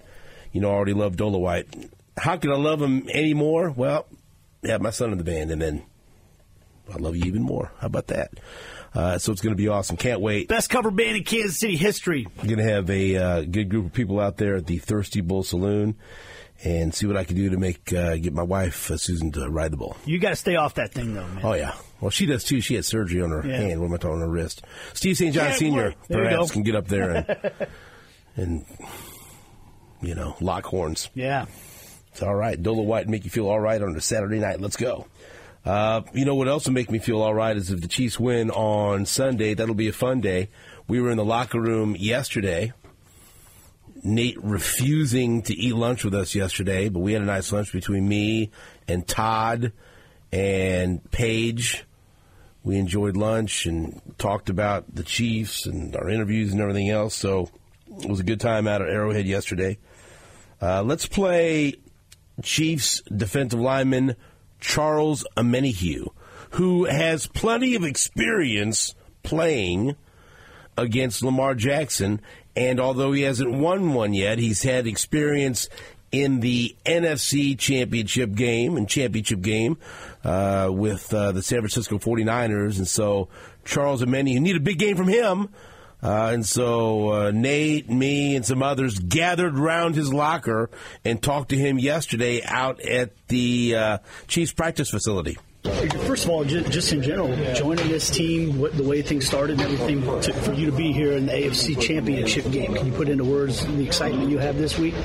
[0.51, 1.89] you know, I already love Dolowhite.
[2.17, 3.71] How can I love him anymore?
[3.71, 4.05] Well,
[4.61, 5.83] yeah, my son in the band, and then
[6.93, 7.71] I love you even more.
[7.79, 8.31] How about that?
[8.93, 9.97] Uh, so it's going to be awesome.
[9.97, 10.49] Can't wait.
[10.49, 12.27] Best cover band in Kansas City history.
[12.43, 15.43] Going to have a uh, good group of people out there at the Thirsty Bull
[15.43, 15.95] Saloon,
[16.63, 19.49] and see what I can do to make uh, get my wife uh, Susan to
[19.49, 19.97] ride the bull.
[20.05, 21.41] You got to stay off that thing, though, man.
[21.43, 21.73] Oh yeah.
[21.99, 22.61] Well, she does too.
[22.61, 23.57] She had surgery on her Yeah.
[23.57, 23.79] hand.
[23.79, 24.15] What am I talking?
[24.15, 24.63] On her wrist.
[24.93, 25.33] Steve St.
[25.33, 25.95] John Senior work.
[26.07, 27.51] There you perhaps can get up there and
[28.35, 28.65] and
[30.01, 31.09] you know lock horns.
[31.13, 31.45] Yeah.
[32.11, 32.61] It's all right.
[32.61, 34.59] Dolo White make you feel all right on a Saturday night.
[34.59, 35.05] Let's go.
[35.63, 38.19] Uh, you know what else will make me feel all right is if the Chiefs
[38.19, 39.53] win on Sunday.
[39.53, 40.49] That'll be a fun day.
[40.87, 42.73] We were in the locker room yesterday.
[44.03, 48.07] Nate refusing to eat lunch with us yesterday, but we had a nice lunch between
[48.07, 48.51] me
[48.87, 49.73] and Todd
[50.31, 51.83] and Paige.
[52.63, 57.15] We enjoyed lunch and talked about the Chiefs and our interviews and everything else.
[57.15, 57.49] So
[57.99, 59.77] it was a good time out at Arrowhead yesterday.
[60.61, 61.75] Uh, let's play
[62.43, 64.15] Chiefs defensive lineman
[64.59, 66.09] Charles Omenihu,
[66.51, 69.95] who has plenty of experience playing
[70.77, 72.21] against Lamar Jackson.
[72.55, 75.69] And although he hasn't won one yet, he's had experience
[76.11, 79.77] in the NFC championship game and championship game
[80.23, 82.77] uh, with uh, the San Francisco 49ers.
[82.77, 83.29] And so
[83.63, 85.49] Charles Ameni, you need a big game from him.
[86.03, 90.69] Uh, and so uh, Nate, me, and some others gathered round his locker
[91.05, 95.37] and talked to him yesterday out at the uh, Chiefs practice facility.
[95.63, 99.61] First of all, ju- just in general, joining this team, what, the way things started
[99.61, 102.91] and everything, to, for you to be here in the AFC Championship game, can you
[102.91, 104.95] put into words the excitement you have this week?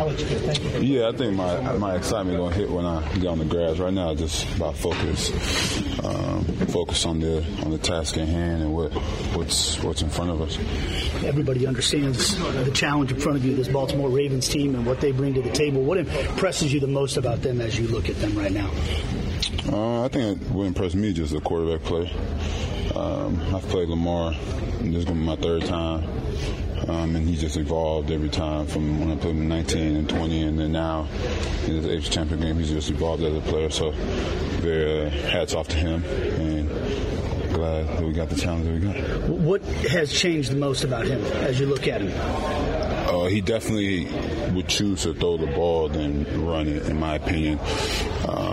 [0.81, 3.79] Yeah, I think my my excitement gonna hit when I get on the grass.
[3.79, 5.31] Right now, just about focus,
[6.03, 8.92] um, focus on the on the task at hand and what
[9.37, 10.57] what's what's in front of us.
[11.23, 15.12] Everybody understands the challenge in front of you, this Baltimore Ravens team, and what they
[15.12, 15.83] bring to the table.
[15.83, 18.71] What impresses you the most about them as you look at them right now?
[19.72, 22.12] Uh, I think what impressed me just the quarterback play.
[22.94, 24.33] Um, I've played Lamar.
[24.81, 26.09] and This is gonna be my third time.
[26.88, 30.09] Um, and he just evolved every time from when I played him in 19 and
[30.09, 31.09] 20, and then now
[31.64, 33.70] in his AFC championship game, he's just evolved as a player.
[33.70, 33.90] So,
[34.61, 36.68] very uh, hats off to him, and
[37.52, 39.29] glad that we got the challenge that we got.
[39.31, 42.12] What has changed the most about him as you look at him?
[43.09, 44.05] Uh, he definitely
[44.52, 47.59] would choose to throw the ball than run it, in my opinion.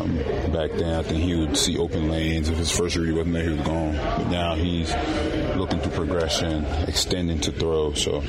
[0.04, 0.18] Um,
[0.52, 2.50] back then, I think he would see open lanes.
[2.50, 3.96] If his first read wasn't there, he was gone.
[3.96, 4.94] But now he's
[5.56, 7.94] looking to progression, extending to throw.
[7.94, 8.22] So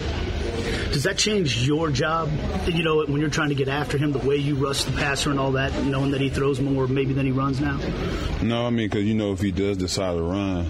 [0.92, 2.30] Does that change your job?
[2.66, 5.30] You know, when you're trying to get after him, the way you rush the passer
[5.30, 7.78] and all that, knowing that he throws more maybe than he runs now?
[8.42, 10.66] No, I mean, because you know, if he does decide to run,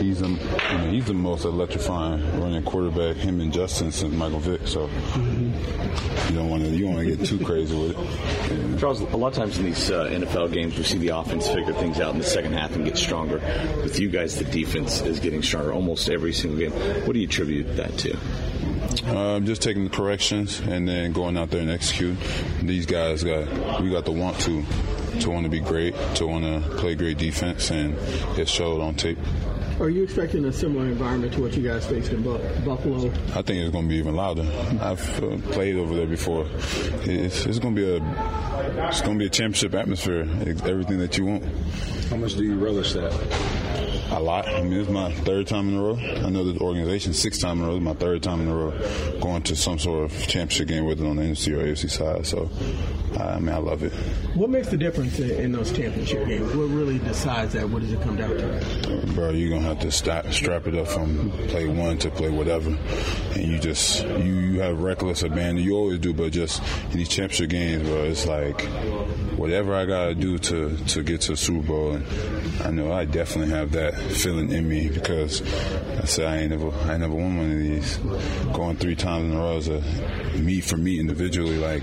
[0.00, 3.16] he's a, I mean, he's the most electrifying running quarterback.
[3.16, 4.66] Him and Justin since Michael Vick.
[4.66, 4.88] So
[6.28, 8.78] you don't want to you don't want to get too crazy with it.
[8.80, 11.72] Charles, a lot of times in these uh, NFL games, we see the offense figure
[11.74, 13.40] things out in the second half and get stronger.
[13.82, 16.72] With you guys, the defense is getting stronger almost every single game.
[17.06, 18.16] What do you attribute that to?
[19.06, 22.16] Um, just taking the corrections and then going out there and execute.
[22.62, 24.64] These guys got we got the want to
[25.20, 27.94] to want to be great, to want to play great defense, and
[28.38, 29.18] it showed on tape.
[29.80, 33.10] Are you expecting a similar environment to what you guys faced in Buffalo?
[33.34, 34.42] I think it's going to be even louder.
[34.78, 36.46] I've uh, played over there before.
[37.04, 40.28] It's, it's going to be a it's going to be a championship atmosphere.
[40.40, 41.44] It's everything that you want.
[42.10, 43.10] How much do you relish that?
[44.12, 44.48] A lot.
[44.48, 45.96] I mean, it's my third time in a row.
[45.96, 47.76] I know the organization six time in a row.
[47.76, 51.06] It's my third time in a row going to some sort of championship game, whether
[51.06, 52.26] on the NFC or AFC side.
[52.26, 52.50] So,
[53.18, 53.92] I mean, I love it.
[54.34, 56.54] What makes the difference in, in those championship games?
[56.54, 57.68] What really decides that?
[57.68, 59.00] What does it come down to?
[59.14, 62.70] bro, you're gonna have to strap, strap it up from play one to play whatever,
[63.34, 65.64] and you just you you have reckless abandon.
[65.64, 68.60] You always do, but just in these championship games, bro, it's like
[69.40, 72.04] whatever I gotta do to to get to the Super Bowl, and
[72.62, 75.40] I know I definitely have that feeling in me because
[75.98, 77.96] I said I ain't never I never won one of these.
[78.52, 79.80] going three times in a row as a
[80.38, 81.56] me for me individually.
[81.56, 81.82] Like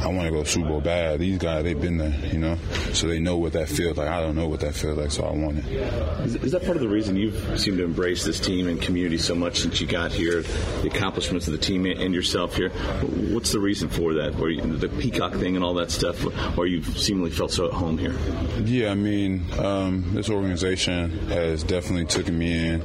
[0.00, 1.20] I want to go Super Bowl bad.
[1.20, 2.56] These guys, they've been there, you know,
[2.92, 4.08] so they know what that feels like.
[4.08, 5.66] I don't know what that feels like, so I want it.
[5.66, 9.18] Is, is that part of the reason you've seemed to embrace this team and community
[9.18, 10.42] so much since you got here?
[10.42, 12.70] The accomplishments of the team and yourself here.
[12.70, 14.38] What's the reason for that?
[14.38, 16.24] You, the peacock thing and all that stuff,
[16.58, 18.14] or you've seemingly felt so at home here?
[18.64, 22.82] Yeah, I mean, um, this organization has definitely taken me in,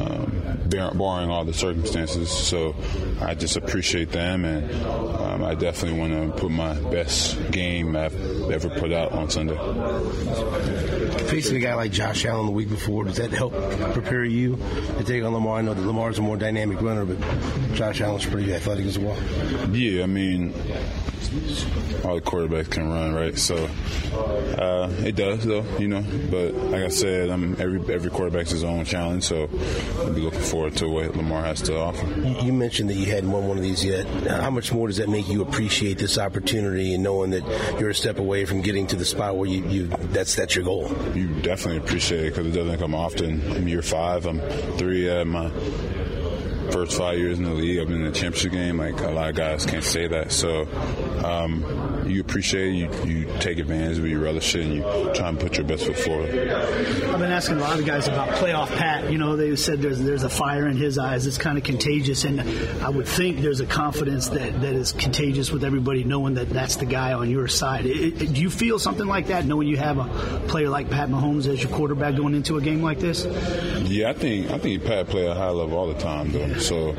[0.00, 2.30] um, bar- barring all the circumstances.
[2.30, 2.74] So
[3.20, 8.14] I just appreciate them, and um, I definitely want to put my best game I've
[8.50, 9.56] ever put out on Sunday.
[11.28, 13.52] Facing a guy like Josh Allen the week before, does that help
[13.92, 14.56] prepare you
[14.98, 15.58] to take on Lamar?
[15.58, 17.18] I know that Lamar's a more dynamic runner, but
[17.74, 19.16] Josh Allen's pretty athletic as well.
[19.72, 20.52] Yeah, I mean,
[22.04, 23.36] all the quarterbacks can run, right?
[23.36, 23.56] So
[24.58, 26.04] uh, it does, though, you know.
[26.30, 29.48] But like I said, every every quarterback's his own challenge, so
[29.98, 32.06] I'll be looking forward to what Lamar has to offer.
[32.42, 34.06] You mentioned that you hadn't won one of these yet.
[34.26, 37.94] How much more does that make you appreciate this opportunity and knowing that you're a
[37.94, 40.90] step away from getting to the spot where you, you that's that's your goal?
[41.14, 43.40] You definitely appreciate it because it doesn't come often.
[43.52, 44.26] I'm year five.
[44.26, 44.40] I'm
[44.78, 45.50] three at my
[46.72, 47.78] first five years in the league.
[47.78, 48.78] I've been in the championship game.
[48.78, 50.32] Like a lot of guys can't say that.
[50.32, 50.62] So
[51.24, 51.62] um,
[52.08, 53.06] you appreciate it.
[53.06, 54.08] You, you take advantage of it.
[54.10, 54.82] You relish it, and you
[55.14, 56.30] try and put your best foot forward.
[56.30, 59.10] I've been asking a lot of guys about playoff Pat.
[59.10, 61.26] You know, they said there's there's a fire in his eyes.
[61.26, 62.40] It's kind of contagious, and
[62.82, 66.76] I would think there's a confidence that, that is contagious with everybody knowing that that's
[66.76, 67.86] the guy on your side.
[67.86, 71.08] It, it- do you feel something like that, knowing you have a player like Pat
[71.08, 73.24] Mahomes as your quarterback going into a game like this?
[73.88, 76.54] Yeah, I think I think Pat play at a high level all the time, though.
[76.58, 76.92] So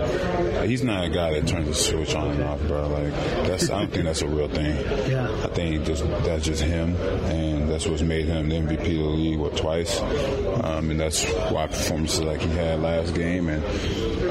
[0.66, 2.88] he's not a guy that turns the switch on and off, bro.
[2.88, 3.14] Like
[3.48, 4.76] that's I don't think that's a real thing.
[5.06, 5.30] Yeah.
[5.44, 9.04] I think just that's just him, and that's what's made him the MVP of the
[9.04, 13.64] league what twice, um, and that's why performances like he had last game, and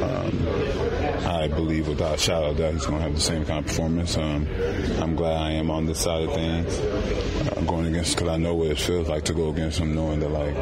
[0.02, 3.60] um, I believe without a shadow of doubt he's going to have the same kind
[3.60, 4.16] of performance.
[4.16, 4.48] Um,
[5.00, 8.54] I'm glad I am on this side of things, uh, going against because I know
[8.54, 10.54] what it feels like to go against him, knowing that like,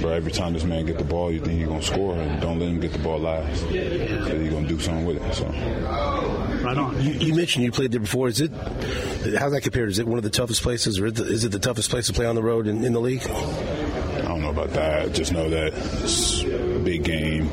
[0.00, 2.40] bro, every time this man get the ball, you think he's going to score, and
[2.40, 5.34] don't let him get the ball last, he's going to do something with it.
[5.34, 6.11] So.
[6.62, 7.02] Right on.
[7.02, 8.28] You, you mentioned you played there before.
[8.28, 9.90] Is it how's that compared?
[9.90, 12.26] Is it one of the toughest places, or is it the toughest place to play
[12.26, 13.22] on the road in, in the league?
[13.26, 15.12] I don't know about that.
[15.12, 15.72] Just know that
[16.02, 17.50] it's a big game.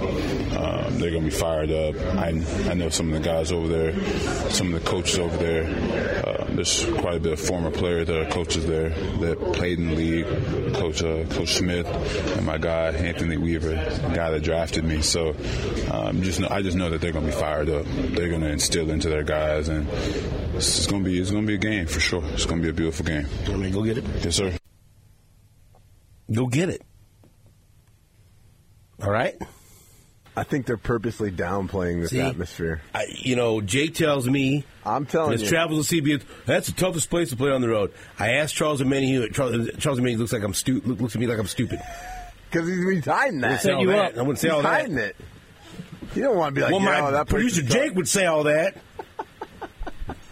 [0.57, 1.95] Um, they're going to be fired up.
[2.17, 2.29] I,
[2.69, 3.93] I know some of the guys over there,
[4.51, 5.65] some of the coaches over there.
[6.27, 9.87] Uh, there's quite a bit of former players that are coaches there that played in
[9.87, 10.25] the league.
[10.73, 11.87] Coach uh, Coach Smith
[12.37, 15.01] and my guy Anthony Weaver, the guy that drafted me.
[15.01, 15.35] So
[15.91, 17.85] um, just know, I just know that they're going to be fired up.
[17.85, 19.87] They're going to instill into their guys, and
[20.55, 22.23] it's going to be it's going to be a game for sure.
[22.33, 23.27] It's going to be a beautiful game.
[23.47, 24.05] I mean, go get it.
[24.23, 24.57] Yes, sir.
[26.31, 26.81] Go get it.
[29.01, 29.35] All right.
[30.35, 32.81] I think they're purposely downplaying this See, atmosphere.
[32.93, 34.63] I, you know, Jake tells me.
[34.85, 35.49] I'm telling his you.
[35.49, 36.23] travels to CBS.
[36.45, 37.91] That's the toughest place to play on the road.
[38.17, 39.33] I asked Charles Omenihu.
[39.33, 41.81] Charles, Charles Omenihu looks like I'm stu- looks at me like I'm stupid.
[42.49, 43.49] Because he's, he's hiding I that.
[43.49, 44.17] wouldn't say all that.
[44.17, 44.81] I wouldn't say he's all that.
[44.81, 45.15] hiding it.
[46.15, 47.61] You don't want to be like, well, yeah, my that producer.
[47.61, 48.77] Jake would say all that.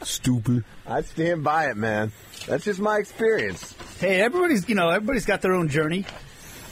[0.03, 0.63] Stupid.
[0.87, 2.11] I'd stand by it, man.
[2.47, 3.75] That's just my experience.
[3.99, 6.05] Hey, everybody's you know everybody's got their own journey.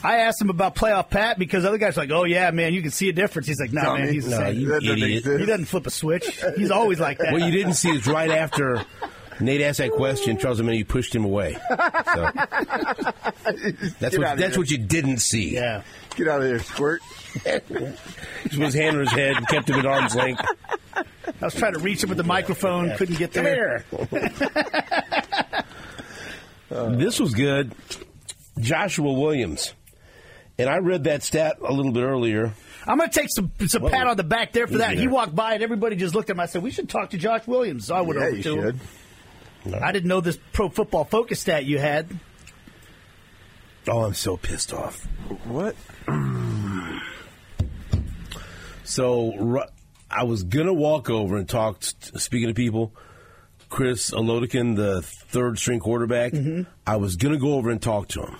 [0.05, 2.81] I asked him about playoff Pat because other guys are like, oh yeah, man, you
[2.81, 3.47] can see a difference.
[3.47, 4.13] He's like, no, Tell man, me.
[4.13, 4.59] he's the No, same.
[4.59, 5.39] you That doesn't idiot.
[5.39, 6.43] He doesn't flip a switch.
[6.55, 7.33] He's always like that.
[7.33, 8.85] What you didn't see is right after
[9.39, 11.53] Nate asked that question, Charles Omenihu pushed him away.
[11.53, 11.57] So
[13.99, 15.53] that's Get what that's what you didn't see.
[15.55, 15.81] Yeah.
[16.15, 17.01] Get out of here, squirt.
[17.43, 17.97] he put
[18.51, 20.41] his hand on his head and kept him at arm's length.
[20.95, 21.03] I
[21.45, 23.83] was trying to reach him with the microphone, couldn't get Come there.
[26.69, 27.73] this was good.
[28.59, 29.73] Joshua Williams.
[30.57, 32.53] And I read that stat a little bit earlier.
[32.87, 33.89] I'm going to take some some Whoa.
[33.89, 34.93] pat on the back there for that.
[34.93, 36.39] Easy He walked by and everybody just looked at him.
[36.39, 37.87] I said, we should talk to Josh Williams.
[37.87, 38.79] So I went Yeah, over you to him.
[39.83, 42.07] I didn't know this pro football focus stat you had.
[43.87, 45.03] Oh, I'm so pissed off.
[45.45, 45.75] What?
[48.83, 49.63] So
[50.11, 51.79] I was gonna walk over and talk.
[51.79, 52.93] t- Speaking of people,
[53.69, 56.69] Chris Oladokun, the third string quarterback, mm-hmm.
[56.85, 58.35] I was gonna go over and talk to him.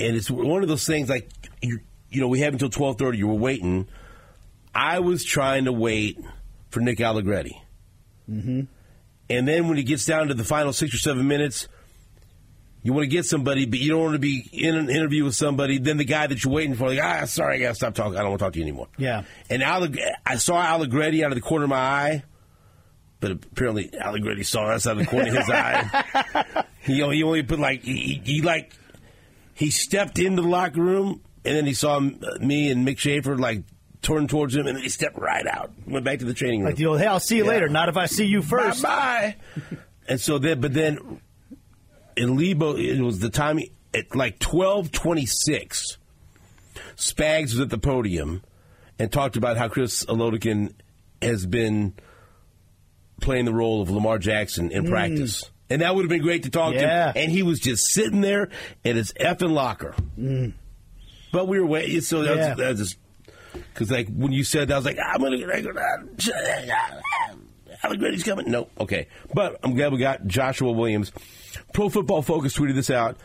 [0.00, 1.28] And it's one of those things like
[1.62, 1.80] you,
[2.10, 3.18] you know, we have until twelve thirty.
[3.18, 3.86] You were waiting.
[4.74, 6.18] I was trying to wait
[6.70, 7.60] for Nick Allegretti,
[8.30, 8.62] Mm-hmm.
[9.30, 11.68] and then when it gets down to the final six or seven minutes.
[12.86, 15.34] You want to get somebody, but you don't want to be in an interview with
[15.34, 15.78] somebody.
[15.78, 18.18] Then the guy that you're waiting for, like, ah, sorry, I got to stop talking.
[18.18, 18.88] I don't want to talk to you anymore.
[18.98, 19.22] Yeah.
[19.48, 22.24] And Alleg- I saw Allegretti out of the corner of my eye,
[23.20, 26.64] but apparently Allegretti saw us out of the corner of his eye.
[26.82, 28.76] He only, he only put like he, he, he like
[29.54, 33.62] he stepped into the locker room and then he saw me and Mick Schaefer like
[34.02, 35.72] turned towards him, and he stepped right out.
[35.86, 36.68] Went back to the training room.
[36.68, 37.50] Like the old, hey, I'll see you Yeah.
[37.50, 37.68] later.
[37.68, 38.82] Not if I see you first.
[38.82, 39.76] Bye bye.
[40.08, 41.20] and so then, but then
[42.16, 43.60] in Lebo, it was the time
[43.94, 45.96] at like twelve twenty six.
[46.96, 48.42] Spags was at the podium
[48.98, 50.72] and talked about how Chris Oladokun
[51.22, 51.94] has been
[53.20, 54.90] playing the role of Lamar Jackson in Mm.
[54.90, 55.50] practice.
[55.70, 56.80] And that would have been great to talk Yeah.
[56.80, 57.12] to him.
[57.24, 58.50] And he was just sitting there
[58.84, 59.94] in his effing locker.
[60.18, 60.52] Mm.
[61.32, 62.00] But we were waiting.
[62.02, 62.48] So that Yeah.
[62.50, 62.96] was, that was just
[63.72, 65.44] because, like, when you said that, I was like, I'm going to.
[67.82, 68.50] Allegretti's coming.
[68.50, 69.08] No, okay.
[69.34, 71.12] But I'm glad we got Joshua Williams.
[71.72, 73.16] Pro Football Focus tweeted this out.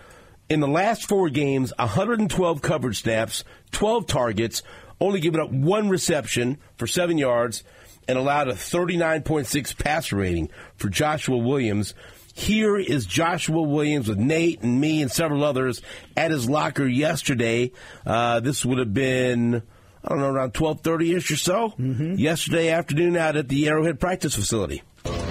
[0.50, 4.64] In the last four games, 112 coverage snaps, 12 targets,
[5.00, 7.64] only giving up one reception for seven yards,
[8.08, 11.94] and allowed a 39.6 passer rating for Joshua Williams.
[12.34, 15.82] Here is Joshua Williams with Nate and me and several others
[16.16, 17.72] at his locker yesterday.
[18.06, 19.62] Uh, this would have been,
[20.04, 21.74] I don't know, around 1230-ish or so.
[22.18, 24.84] Yesterday afternoon out at the Arrowhead practice facility.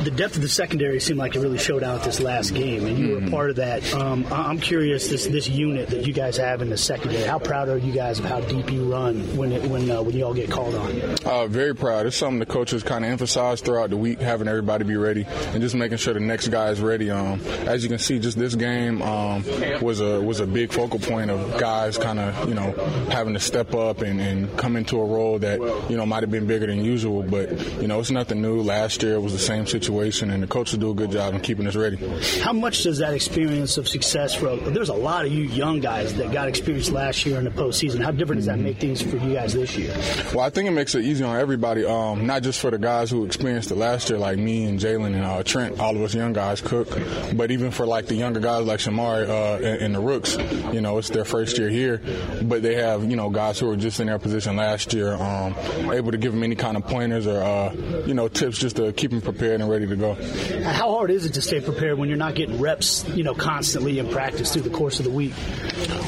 [0.05, 2.99] The depth of the secondary seemed like it really showed out this last game, and
[2.99, 3.93] you were a part of that.
[3.95, 7.25] Um, I'm curious this this unit that you guys have in the secondary.
[7.25, 10.17] How proud are you guys of how deep you run when it, when uh, when
[10.17, 11.01] you all get called on?
[11.25, 12.07] Uh, very proud.
[12.07, 15.61] It's something the coaches kind of emphasized throughout the week, having everybody be ready and
[15.61, 17.11] just making sure the next guy is ready.
[17.11, 19.45] Um, as you can see, just this game um,
[19.81, 22.73] was a was a big focal point of guys kind of you know
[23.11, 25.61] having to step up and, and come into a role that
[25.91, 27.51] you know might have been bigger than usual, but
[27.81, 28.63] you know it's nothing new.
[28.63, 31.41] Last year it was the same situation, and the coaches do a good job in
[31.41, 31.97] keeping us ready.
[32.41, 34.57] How much does that experience of success for?
[34.57, 38.03] There's a lot of you young guys that got experience last year in the postseason.
[38.03, 39.95] How different does that make things for you guys this year?
[40.35, 43.11] Well, I think it makes it easy on everybody, um, not just for the guys
[43.11, 46.15] who experienced it last year, like me and Jaylen and uh, Trent, all of us
[46.15, 46.89] young guys, Cook,
[47.35, 50.37] but even for like the younger guys like Chamarri uh, and, and the Rooks,
[50.73, 52.01] you know, it's their first year here,
[52.43, 55.55] but they have, you know, guys who were just in their position last year, um,
[55.93, 57.75] able to give them any kind of pointers or, uh,
[58.07, 60.15] you know, tips just to keep them prepared and ready to go.
[60.63, 63.99] How hard is it to stay prepared when you're not getting reps, you know, constantly
[63.99, 65.33] in practice through the course of the week?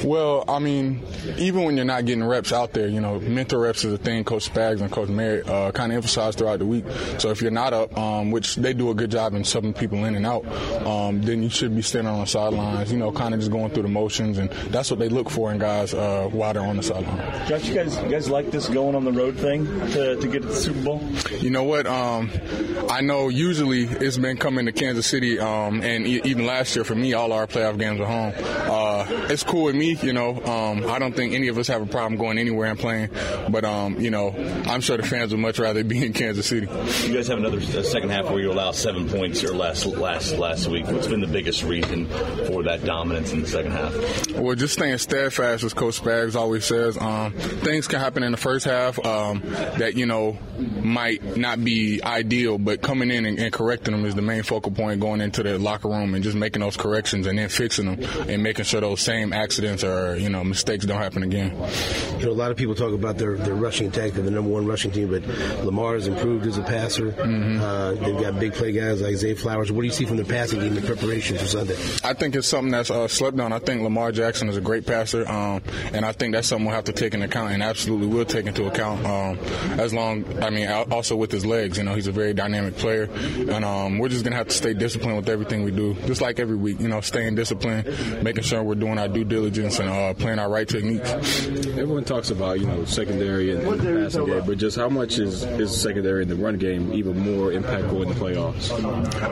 [0.05, 1.03] Well, I mean,
[1.37, 4.25] even when you're not getting reps out there, you know, mental reps is a thing
[4.25, 6.85] Coach Spags and Coach Merritt uh, kind of emphasize throughout the week.
[7.19, 10.05] So if you're not up, um, which they do a good job in subbing people
[10.05, 10.47] in and out,
[10.87, 13.71] um, then you should be standing on the sidelines, you know, kind of just going
[13.71, 16.77] through the motions, and that's what they look for in guys uh, while they're on
[16.77, 17.49] the sideline.
[17.49, 20.43] Josh, you guys, you guys like this going on the road thing to, to get
[20.43, 21.03] to the Super Bowl?
[21.39, 21.87] You know what?
[21.87, 22.31] Um,
[22.89, 26.85] I know usually it's been coming to Kansas City, um, and e- even last year
[26.85, 28.33] for me, all our playoff games are home.
[28.37, 30.43] Uh, it's cool with me, you know.
[30.45, 33.11] Um, I don't think any of us have a problem going anywhere and playing,
[33.49, 34.35] but um, you know,
[34.67, 36.67] I'm sure the fans would much rather be in Kansas City.
[37.07, 40.67] You guys have another second half where you allow seven points or less last last
[40.69, 40.87] week.
[40.87, 42.07] What's been the biggest reason
[42.47, 44.31] for that dominance in the second half?
[44.33, 46.97] Well, just staying steadfast, as Coach Spags always says.
[46.99, 49.43] Um, things can happen in the first half um,
[49.79, 50.39] that you know
[50.83, 54.73] might not be ideal, but coming in and, and correcting them is the main focal
[54.73, 55.01] point.
[55.01, 58.43] Going into the locker room and just making those corrections and then fixing them and
[58.43, 61.51] making sure those same accidents or you know mistakes don't happen again.
[62.19, 64.13] You know, a lot of people talk about their, their rushing attack.
[64.13, 65.27] They're the number one rushing team, but
[65.65, 67.15] Lamar has improved as a passer.
[67.21, 69.73] Uh, they've got big play guys like Zay Flowers.
[69.73, 71.77] What do you see from the passing game in preparation for Sunday?
[72.05, 73.53] I think it's something that's uh, slept on.
[73.53, 75.63] I think Lamar Jackson is a great passer, um,
[75.93, 78.47] and I think that's something we'll have to take into account, and absolutely will take
[78.47, 79.05] into account.
[79.05, 79.39] Um,
[79.79, 83.09] as long, I mean, also with his legs, you know, he's a very dynamic player,
[83.15, 86.39] and um, we're just gonna have to stay disciplined with everything we do, just like
[86.39, 86.81] every week.
[86.81, 87.87] You know, staying disciplined,
[88.23, 91.11] making sure we're doing our due diligence and uh, playing our right techniques.
[91.11, 95.19] Everyone talks about you know secondary and, and the passing game, but just how much
[95.19, 98.71] is is secondary in the run game even more impactful in the playoffs?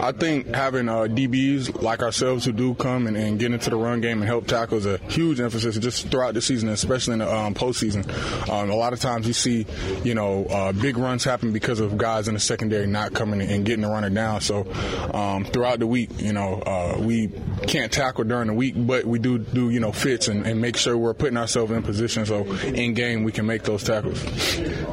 [0.00, 3.76] I think having uh, DBs like ourselves who do come and, and get into the
[3.76, 7.18] run game and help tackle is a huge emphasis just throughout the season, especially in
[7.20, 8.08] the um, postseason.
[8.48, 9.66] Um, a lot of times you see,
[10.04, 13.64] you know, uh, big runs happen because of guys in the secondary not coming and
[13.68, 14.40] getting the runner down.
[14.40, 14.66] So
[15.14, 17.30] um, throughout the week, you know, uh, we
[17.66, 20.76] can't tackle during the week, but we do do you know fits and, and make
[20.76, 24.22] sure we're putting ourselves in position so in game we can make those tackles.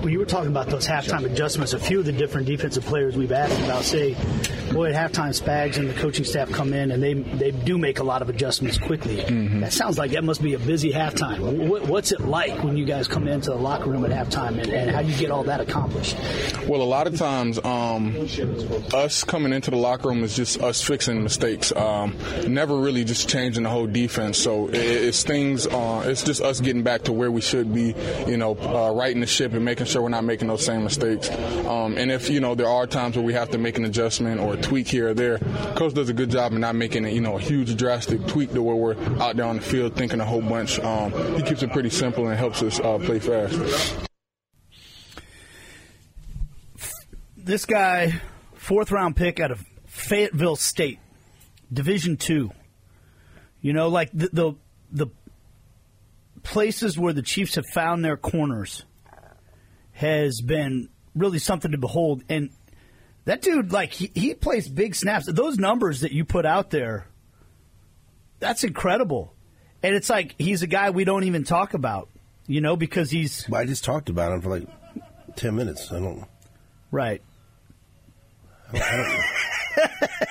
[0.01, 3.15] When you were talking about those halftime adjustments, a few of the different defensive players
[3.15, 4.13] we've asked about say,
[4.71, 7.99] boy, at halftime, Spags and the coaching staff come in and they they do make
[7.99, 9.23] a lot of adjustments quickly.
[9.61, 11.67] That sounds like that must be a busy halftime.
[11.67, 14.67] What, what's it like when you guys come into the locker room at halftime and,
[14.69, 16.17] and how you get all that accomplished?
[16.67, 18.13] Well, a lot of times, um,
[18.93, 21.75] us coming into the locker room is just us fixing mistakes.
[21.75, 24.37] Um, never really just changing the whole defense.
[24.37, 25.67] So it, it's things.
[25.67, 27.95] Uh, it's just us getting back to where we should be.
[28.27, 31.29] You know, uh, righting the ship and making sure we're not making those same mistakes.
[31.65, 34.39] Um, and if you know there are times where we have to make an adjustment
[34.39, 35.39] or a tweak here or there,
[35.75, 37.13] coach does a good job of not making it.
[37.13, 40.19] You know, a huge drastic tweak to where we're out there on the field thinking
[40.19, 40.79] a whole bunch.
[40.79, 44.05] Um, he keeps it pretty simple and helps us uh, play fast.
[47.45, 48.19] this guy,
[48.65, 50.99] fourth round pick out of Fayetteville State,
[51.71, 52.51] Division two.
[53.61, 54.53] You know, like the, the
[54.91, 55.07] the
[56.43, 58.83] places where the Chiefs have found their corners
[59.93, 62.23] has been really something to behold.
[62.27, 62.49] And
[63.25, 65.25] that dude, like he, he plays big snaps.
[65.25, 67.07] Those numbers that you put out there,
[68.39, 69.33] that's incredible.
[69.81, 72.09] And it's like he's a guy we don't even talk about,
[72.47, 73.47] you know, because he's.
[73.47, 74.67] Well, I just talked about him for like
[75.35, 75.91] ten minutes.
[75.91, 76.25] I don't.
[76.91, 77.21] Right.
[78.73, 78.77] I
[79.77, 79.89] don't,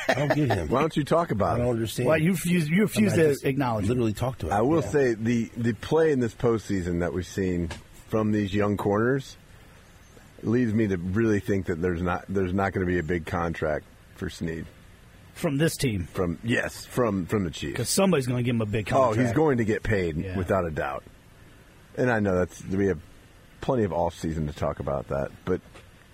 [0.08, 0.68] I don't, get him.
[0.68, 1.62] Why don't you talk about it?
[1.62, 2.08] I don't understand.
[2.08, 3.84] Well, you refuse, you refuse I mean, to just acknowledge.
[3.86, 3.88] it.
[3.88, 4.52] Literally talked to him.
[4.52, 4.88] I will Yeah.
[4.88, 7.70] say the the play in this postseason that we've seen
[8.08, 9.36] from these young corners
[10.42, 13.26] leads me to really think that there's not there's not going to be a big
[13.26, 13.84] contract
[14.16, 14.66] for Sneed
[15.34, 16.06] from this team.
[16.12, 17.72] From yes, from from the Chiefs.
[17.72, 19.18] Because somebody's going to give him a big contract.
[19.18, 20.36] Oh, he's going to get paid Yeah.
[20.36, 21.02] without a doubt.
[21.96, 23.00] And I know that's we have
[23.60, 25.60] plenty of off season to talk about that, but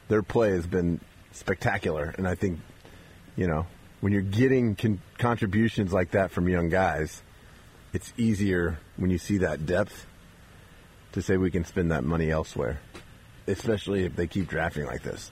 [0.08, 1.00] their play has been
[1.32, 2.60] spectacular, and I think
[3.36, 3.66] you know
[4.00, 7.22] when you're getting con- contributions like that from young guys,
[7.92, 10.06] it's easier when you see that depth
[11.12, 12.80] to say we can spend that money elsewhere,
[13.46, 15.30] especially if they keep drafting like this.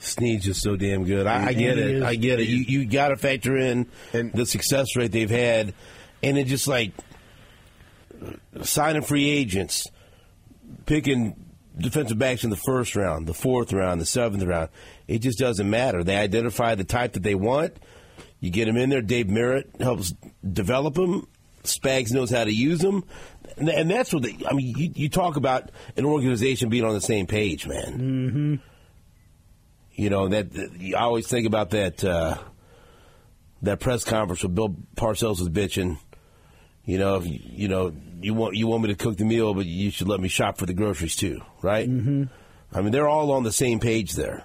[0.00, 1.26] Sneed's just so damn good.
[1.26, 2.02] I, I get it.
[2.02, 2.48] I get it.
[2.48, 5.72] You you got to factor in the success rate they've had,
[6.22, 6.92] and it just like
[8.62, 9.86] signing free agents,
[10.86, 11.43] picking
[11.76, 14.68] defensive backs in the first round, the fourth round, the seventh round.
[15.08, 16.04] It just doesn't matter.
[16.04, 17.76] They identify the type that they want.
[18.40, 19.02] You get them in there.
[19.02, 20.12] Dave Merritt helps
[20.46, 21.26] develop them.
[21.62, 23.04] Spags knows how to use them,
[23.56, 24.36] and, that's what they.
[24.46, 27.98] I mean, you, you talk about an organization being on the same page, man.
[27.98, 28.54] Mm-hmm.
[29.94, 32.36] You know that you always think about that uh,
[33.62, 35.98] that press conference where Bill Parcells was bitching.
[36.84, 37.94] You know, you know,
[38.24, 40.58] you want you want me to cook the meal, but you should let me shop
[40.58, 41.88] for the groceries too, right?
[41.88, 42.24] Mm-hmm.
[42.72, 44.44] I mean, they're all on the same page there,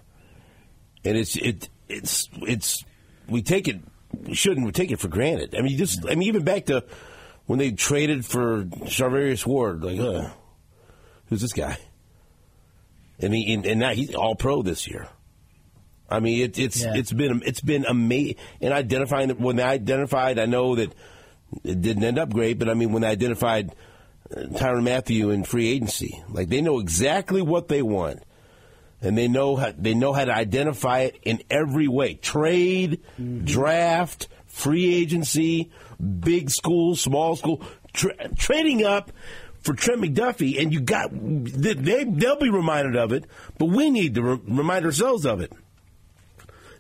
[1.04, 2.84] and it's it it's it's
[3.28, 3.80] we take it
[4.14, 5.56] we shouldn't we take it for granted.
[5.56, 6.84] I mean, just I mean, even back to
[7.46, 10.30] when they traded for Charvarius Ward, like, uh,
[11.28, 11.78] who's this guy?
[13.20, 15.08] And he and, and now he's all pro this year.
[16.10, 16.94] I mean, it, it's Yeah.
[16.96, 18.36] it's been it's been amazing.
[18.62, 20.94] And identifying when they identified, I know that
[21.64, 23.76] it didn't end up great, but I mean, when they identified
[24.36, 28.24] uh, Tyrann Mathieu in free agency, like they know exactly what they want,
[29.02, 33.02] and they know how they know how to identify it in every way: trade,
[33.44, 39.12] draft, free agency, big school, small school, tra- trading up.
[39.62, 43.26] For Trent McDuffie, and you got they they'll be reminded of it,
[43.58, 45.52] but we need to re- remind ourselves of it.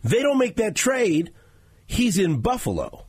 [0.01, 1.33] They don't make that trade.
[1.85, 3.05] He's in Buffalo.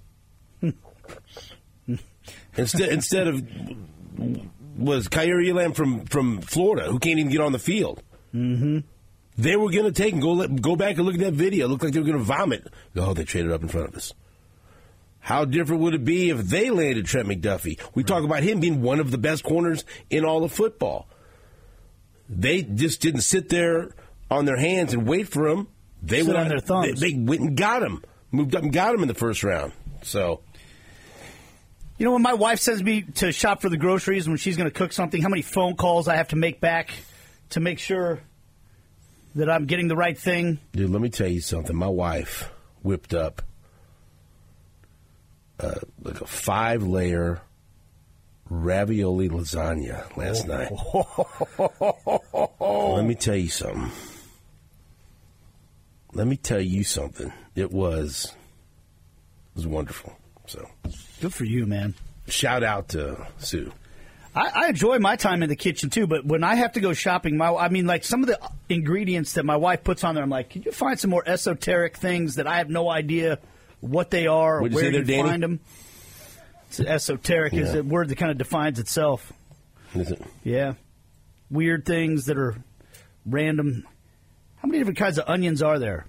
[2.57, 3.42] Instead, instead of
[4.76, 8.03] was Kaiir Elam from from Florida, who can't even get on the field.
[8.34, 8.78] Mm-hmm.
[9.38, 11.66] They were going to take and go let, go back and look at that video.
[11.66, 12.66] It looked like they were going to vomit.
[12.96, 14.12] Oh, they traded up in front of us.
[15.20, 17.78] How different would it be if they landed Trent McDuffie?
[17.94, 21.09] We talk about him being one of the best corners in all of football.
[22.28, 23.90] They just didn't sit there
[24.30, 25.68] on their hands and wait for him.
[26.03, 27.01] They Sit went on their thumbs.
[27.01, 29.72] They, they went and got him, moved up and got him in the first round.
[30.03, 30.40] So
[32.01, 34.70] You know, when my wife sends me to shop for the groceries when she's going
[34.70, 36.94] to cook something, how many phone calls I have to make back
[37.51, 38.20] to make sure
[39.34, 40.61] that I'm getting the right thing?
[40.72, 41.76] Dude, let me tell you something.
[41.76, 43.42] My wife whipped up
[45.59, 47.42] uh, like a five layer
[48.48, 50.72] ravioli lasagna last night.
[52.96, 53.90] let me tell you something.
[56.14, 57.30] Let me tell you something.
[57.55, 58.32] It was
[59.53, 60.16] it was wonderful.
[60.51, 60.68] So
[61.20, 61.94] Good for you, man.
[62.26, 63.72] shout out to Sue.
[64.34, 66.92] I, I enjoy my time in the kitchen too, but when I have to go
[66.92, 68.38] shopping, my I mean, like some of the
[68.68, 71.96] ingredients that my wife puts on there, I'm like, can you find some more esoteric
[71.96, 73.38] things that I have no idea
[73.80, 75.28] what they are or What'd where say there, you Danny?
[75.28, 75.61] find them?
[76.68, 79.32] It's esoteric is a word that kind of defines itself.
[79.94, 80.22] Is it?
[80.44, 80.74] Yeah,
[81.51, 82.57] weird things that are
[83.26, 83.84] random.
[84.59, 86.07] How many different kinds of onions are there?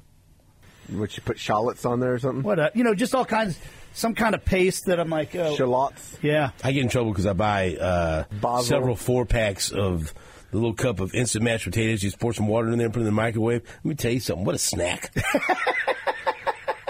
[0.89, 2.43] What you put shallots on there or something?
[2.43, 3.57] What uh, you know, just all kinds,
[3.93, 6.17] some kind of paste that I'm like, oh, Shallots.
[6.21, 6.51] yeah.
[6.63, 10.13] I get in trouble because I buy uh, several four packs of
[10.51, 12.03] the little cup of instant mashed potatoes.
[12.03, 13.63] You just pour some water in there and put it in the microwave.
[13.63, 14.45] Let me tell you something.
[14.45, 15.13] What a snack!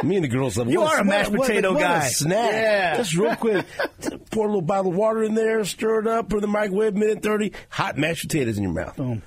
[0.03, 0.67] Me and the girls love.
[0.67, 2.05] You what are a what mashed what potato what guy.
[2.05, 2.51] A snack.
[2.51, 2.97] Yeah.
[2.97, 3.65] Just real quick.
[4.31, 6.47] pour a little bottle of water in there, stir it up, put it in the
[6.47, 6.95] microwave.
[6.95, 8.95] Minute thirty, hot mashed potatoes in your mouth.
[8.97, 9.21] Boom.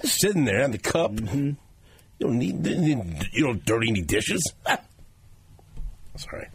[0.00, 1.12] Just sitting there in the cup.
[1.12, 1.50] Mm-hmm.
[2.18, 2.66] You don't need.
[3.32, 4.52] You don't dirty any dishes.
[6.16, 6.48] Sorry.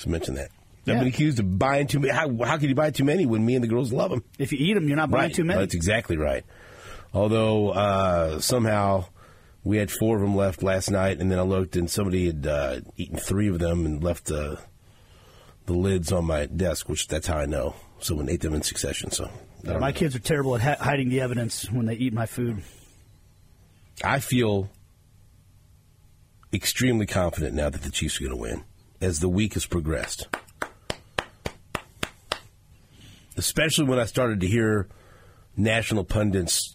[0.00, 0.48] Just mention that.
[0.86, 0.98] I've Yeah.
[1.00, 2.10] been accused of buying too many.
[2.14, 4.24] How, how can you buy too many when me and the girls love them?
[4.38, 5.34] If you eat them, you're not buying Right.
[5.34, 5.60] too many.
[5.60, 6.42] That's exactly right.
[7.12, 9.04] Although uh, somehow
[9.62, 12.46] We had four of them left last night, and then I looked, and somebody had
[12.46, 14.58] uh, eaten three of them and left the
[15.66, 19.10] the lids on my desk, which that's how I know someone ate them in succession.
[19.10, 19.28] So
[19.62, 19.92] My know.
[19.92, 22.62] kids are terrible at hi- hiding the evidence when they eat my food.
[24.02, 24.70] I feel
[26.54, 28.64] extremely confident now that the Chiefs are going to win
[29.00, 30.28] as the week has progressed.
[33.36, 34.88] Especially when I started to hear
[35.56, 36.74] national pundits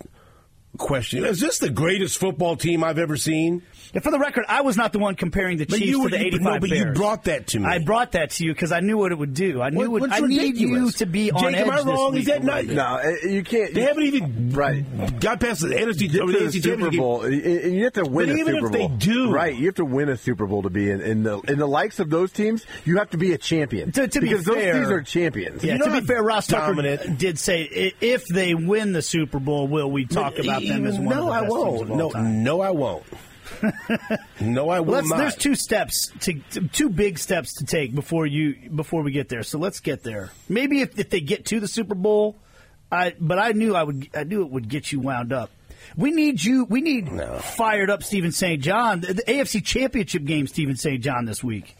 [0.77, 3.61] question: Is this the greatest football team I've ever seen?
[3.93, 6.09] And for the record, I was not the one comparing the But Chiefs you were-
[6.09, 7.65] to the you- 85 no, but you brought that to me.
[7.65, 9.61] I brought that to you because I knew what it would do.
[9.61, 11.75] I knew What- what, what's I need you to be on Jake, edge am I
[11.77, 12.11] this wrong?
[12.11, 13.73] week Is that not- No, eh, you can't.
[13.73, 15.19] They you- haven't even right.
[15.21, 17.33] got past the NFC, Get or to the the Super Bowl, game.
[17.33, 19.55] and and you have to win But a even Super if they do- right?
[19.55, 21.99] You have to win a Super Bowl to be in, in the in the likes
[21.99, 22.65] of those teams.
[22.83, 25.63] You have to be a champion To, to be because fair, those teams are champions.
[25.63, 29.39] Yeah, You know to be fair, Ross Tucker did say if they win the Super
[29.39, 31.77] Bowl, will we talk But about them as one no, I won't.
[31.77, 32.43] teams of all no, time?
[32.43, 33.03] no, I won't.
[34.41, 35.17] no, I will let's, not.
[35.17, 39.29] there's two steps to, to- two big steps to take before you before we get
[39.29, 39.43] there.
[39.43, 40.31] So let's get there.
[40.49, 42.37] Maybe if, if they get to the Super Bowl,
[42.91, 45.51] I but I knew I would I knew it would get you wound up.
[45.95, 46.65] We need you.
[46.65, 47.09] We need
[47.41, 48.61] fired up Steven St.
[48.61, 49.01] John.
[49.01, 51.01] The, the AFC Championship game, Steven St.
[51.01, 51.75] John this week.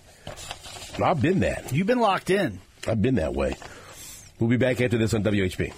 [1.03, 1.73] I've been that.
[1.73, 2.59] You've been locked in.
[2.87, 3.55] I've been that way.
[4.39, 5.73] We'll be back after this on WHB.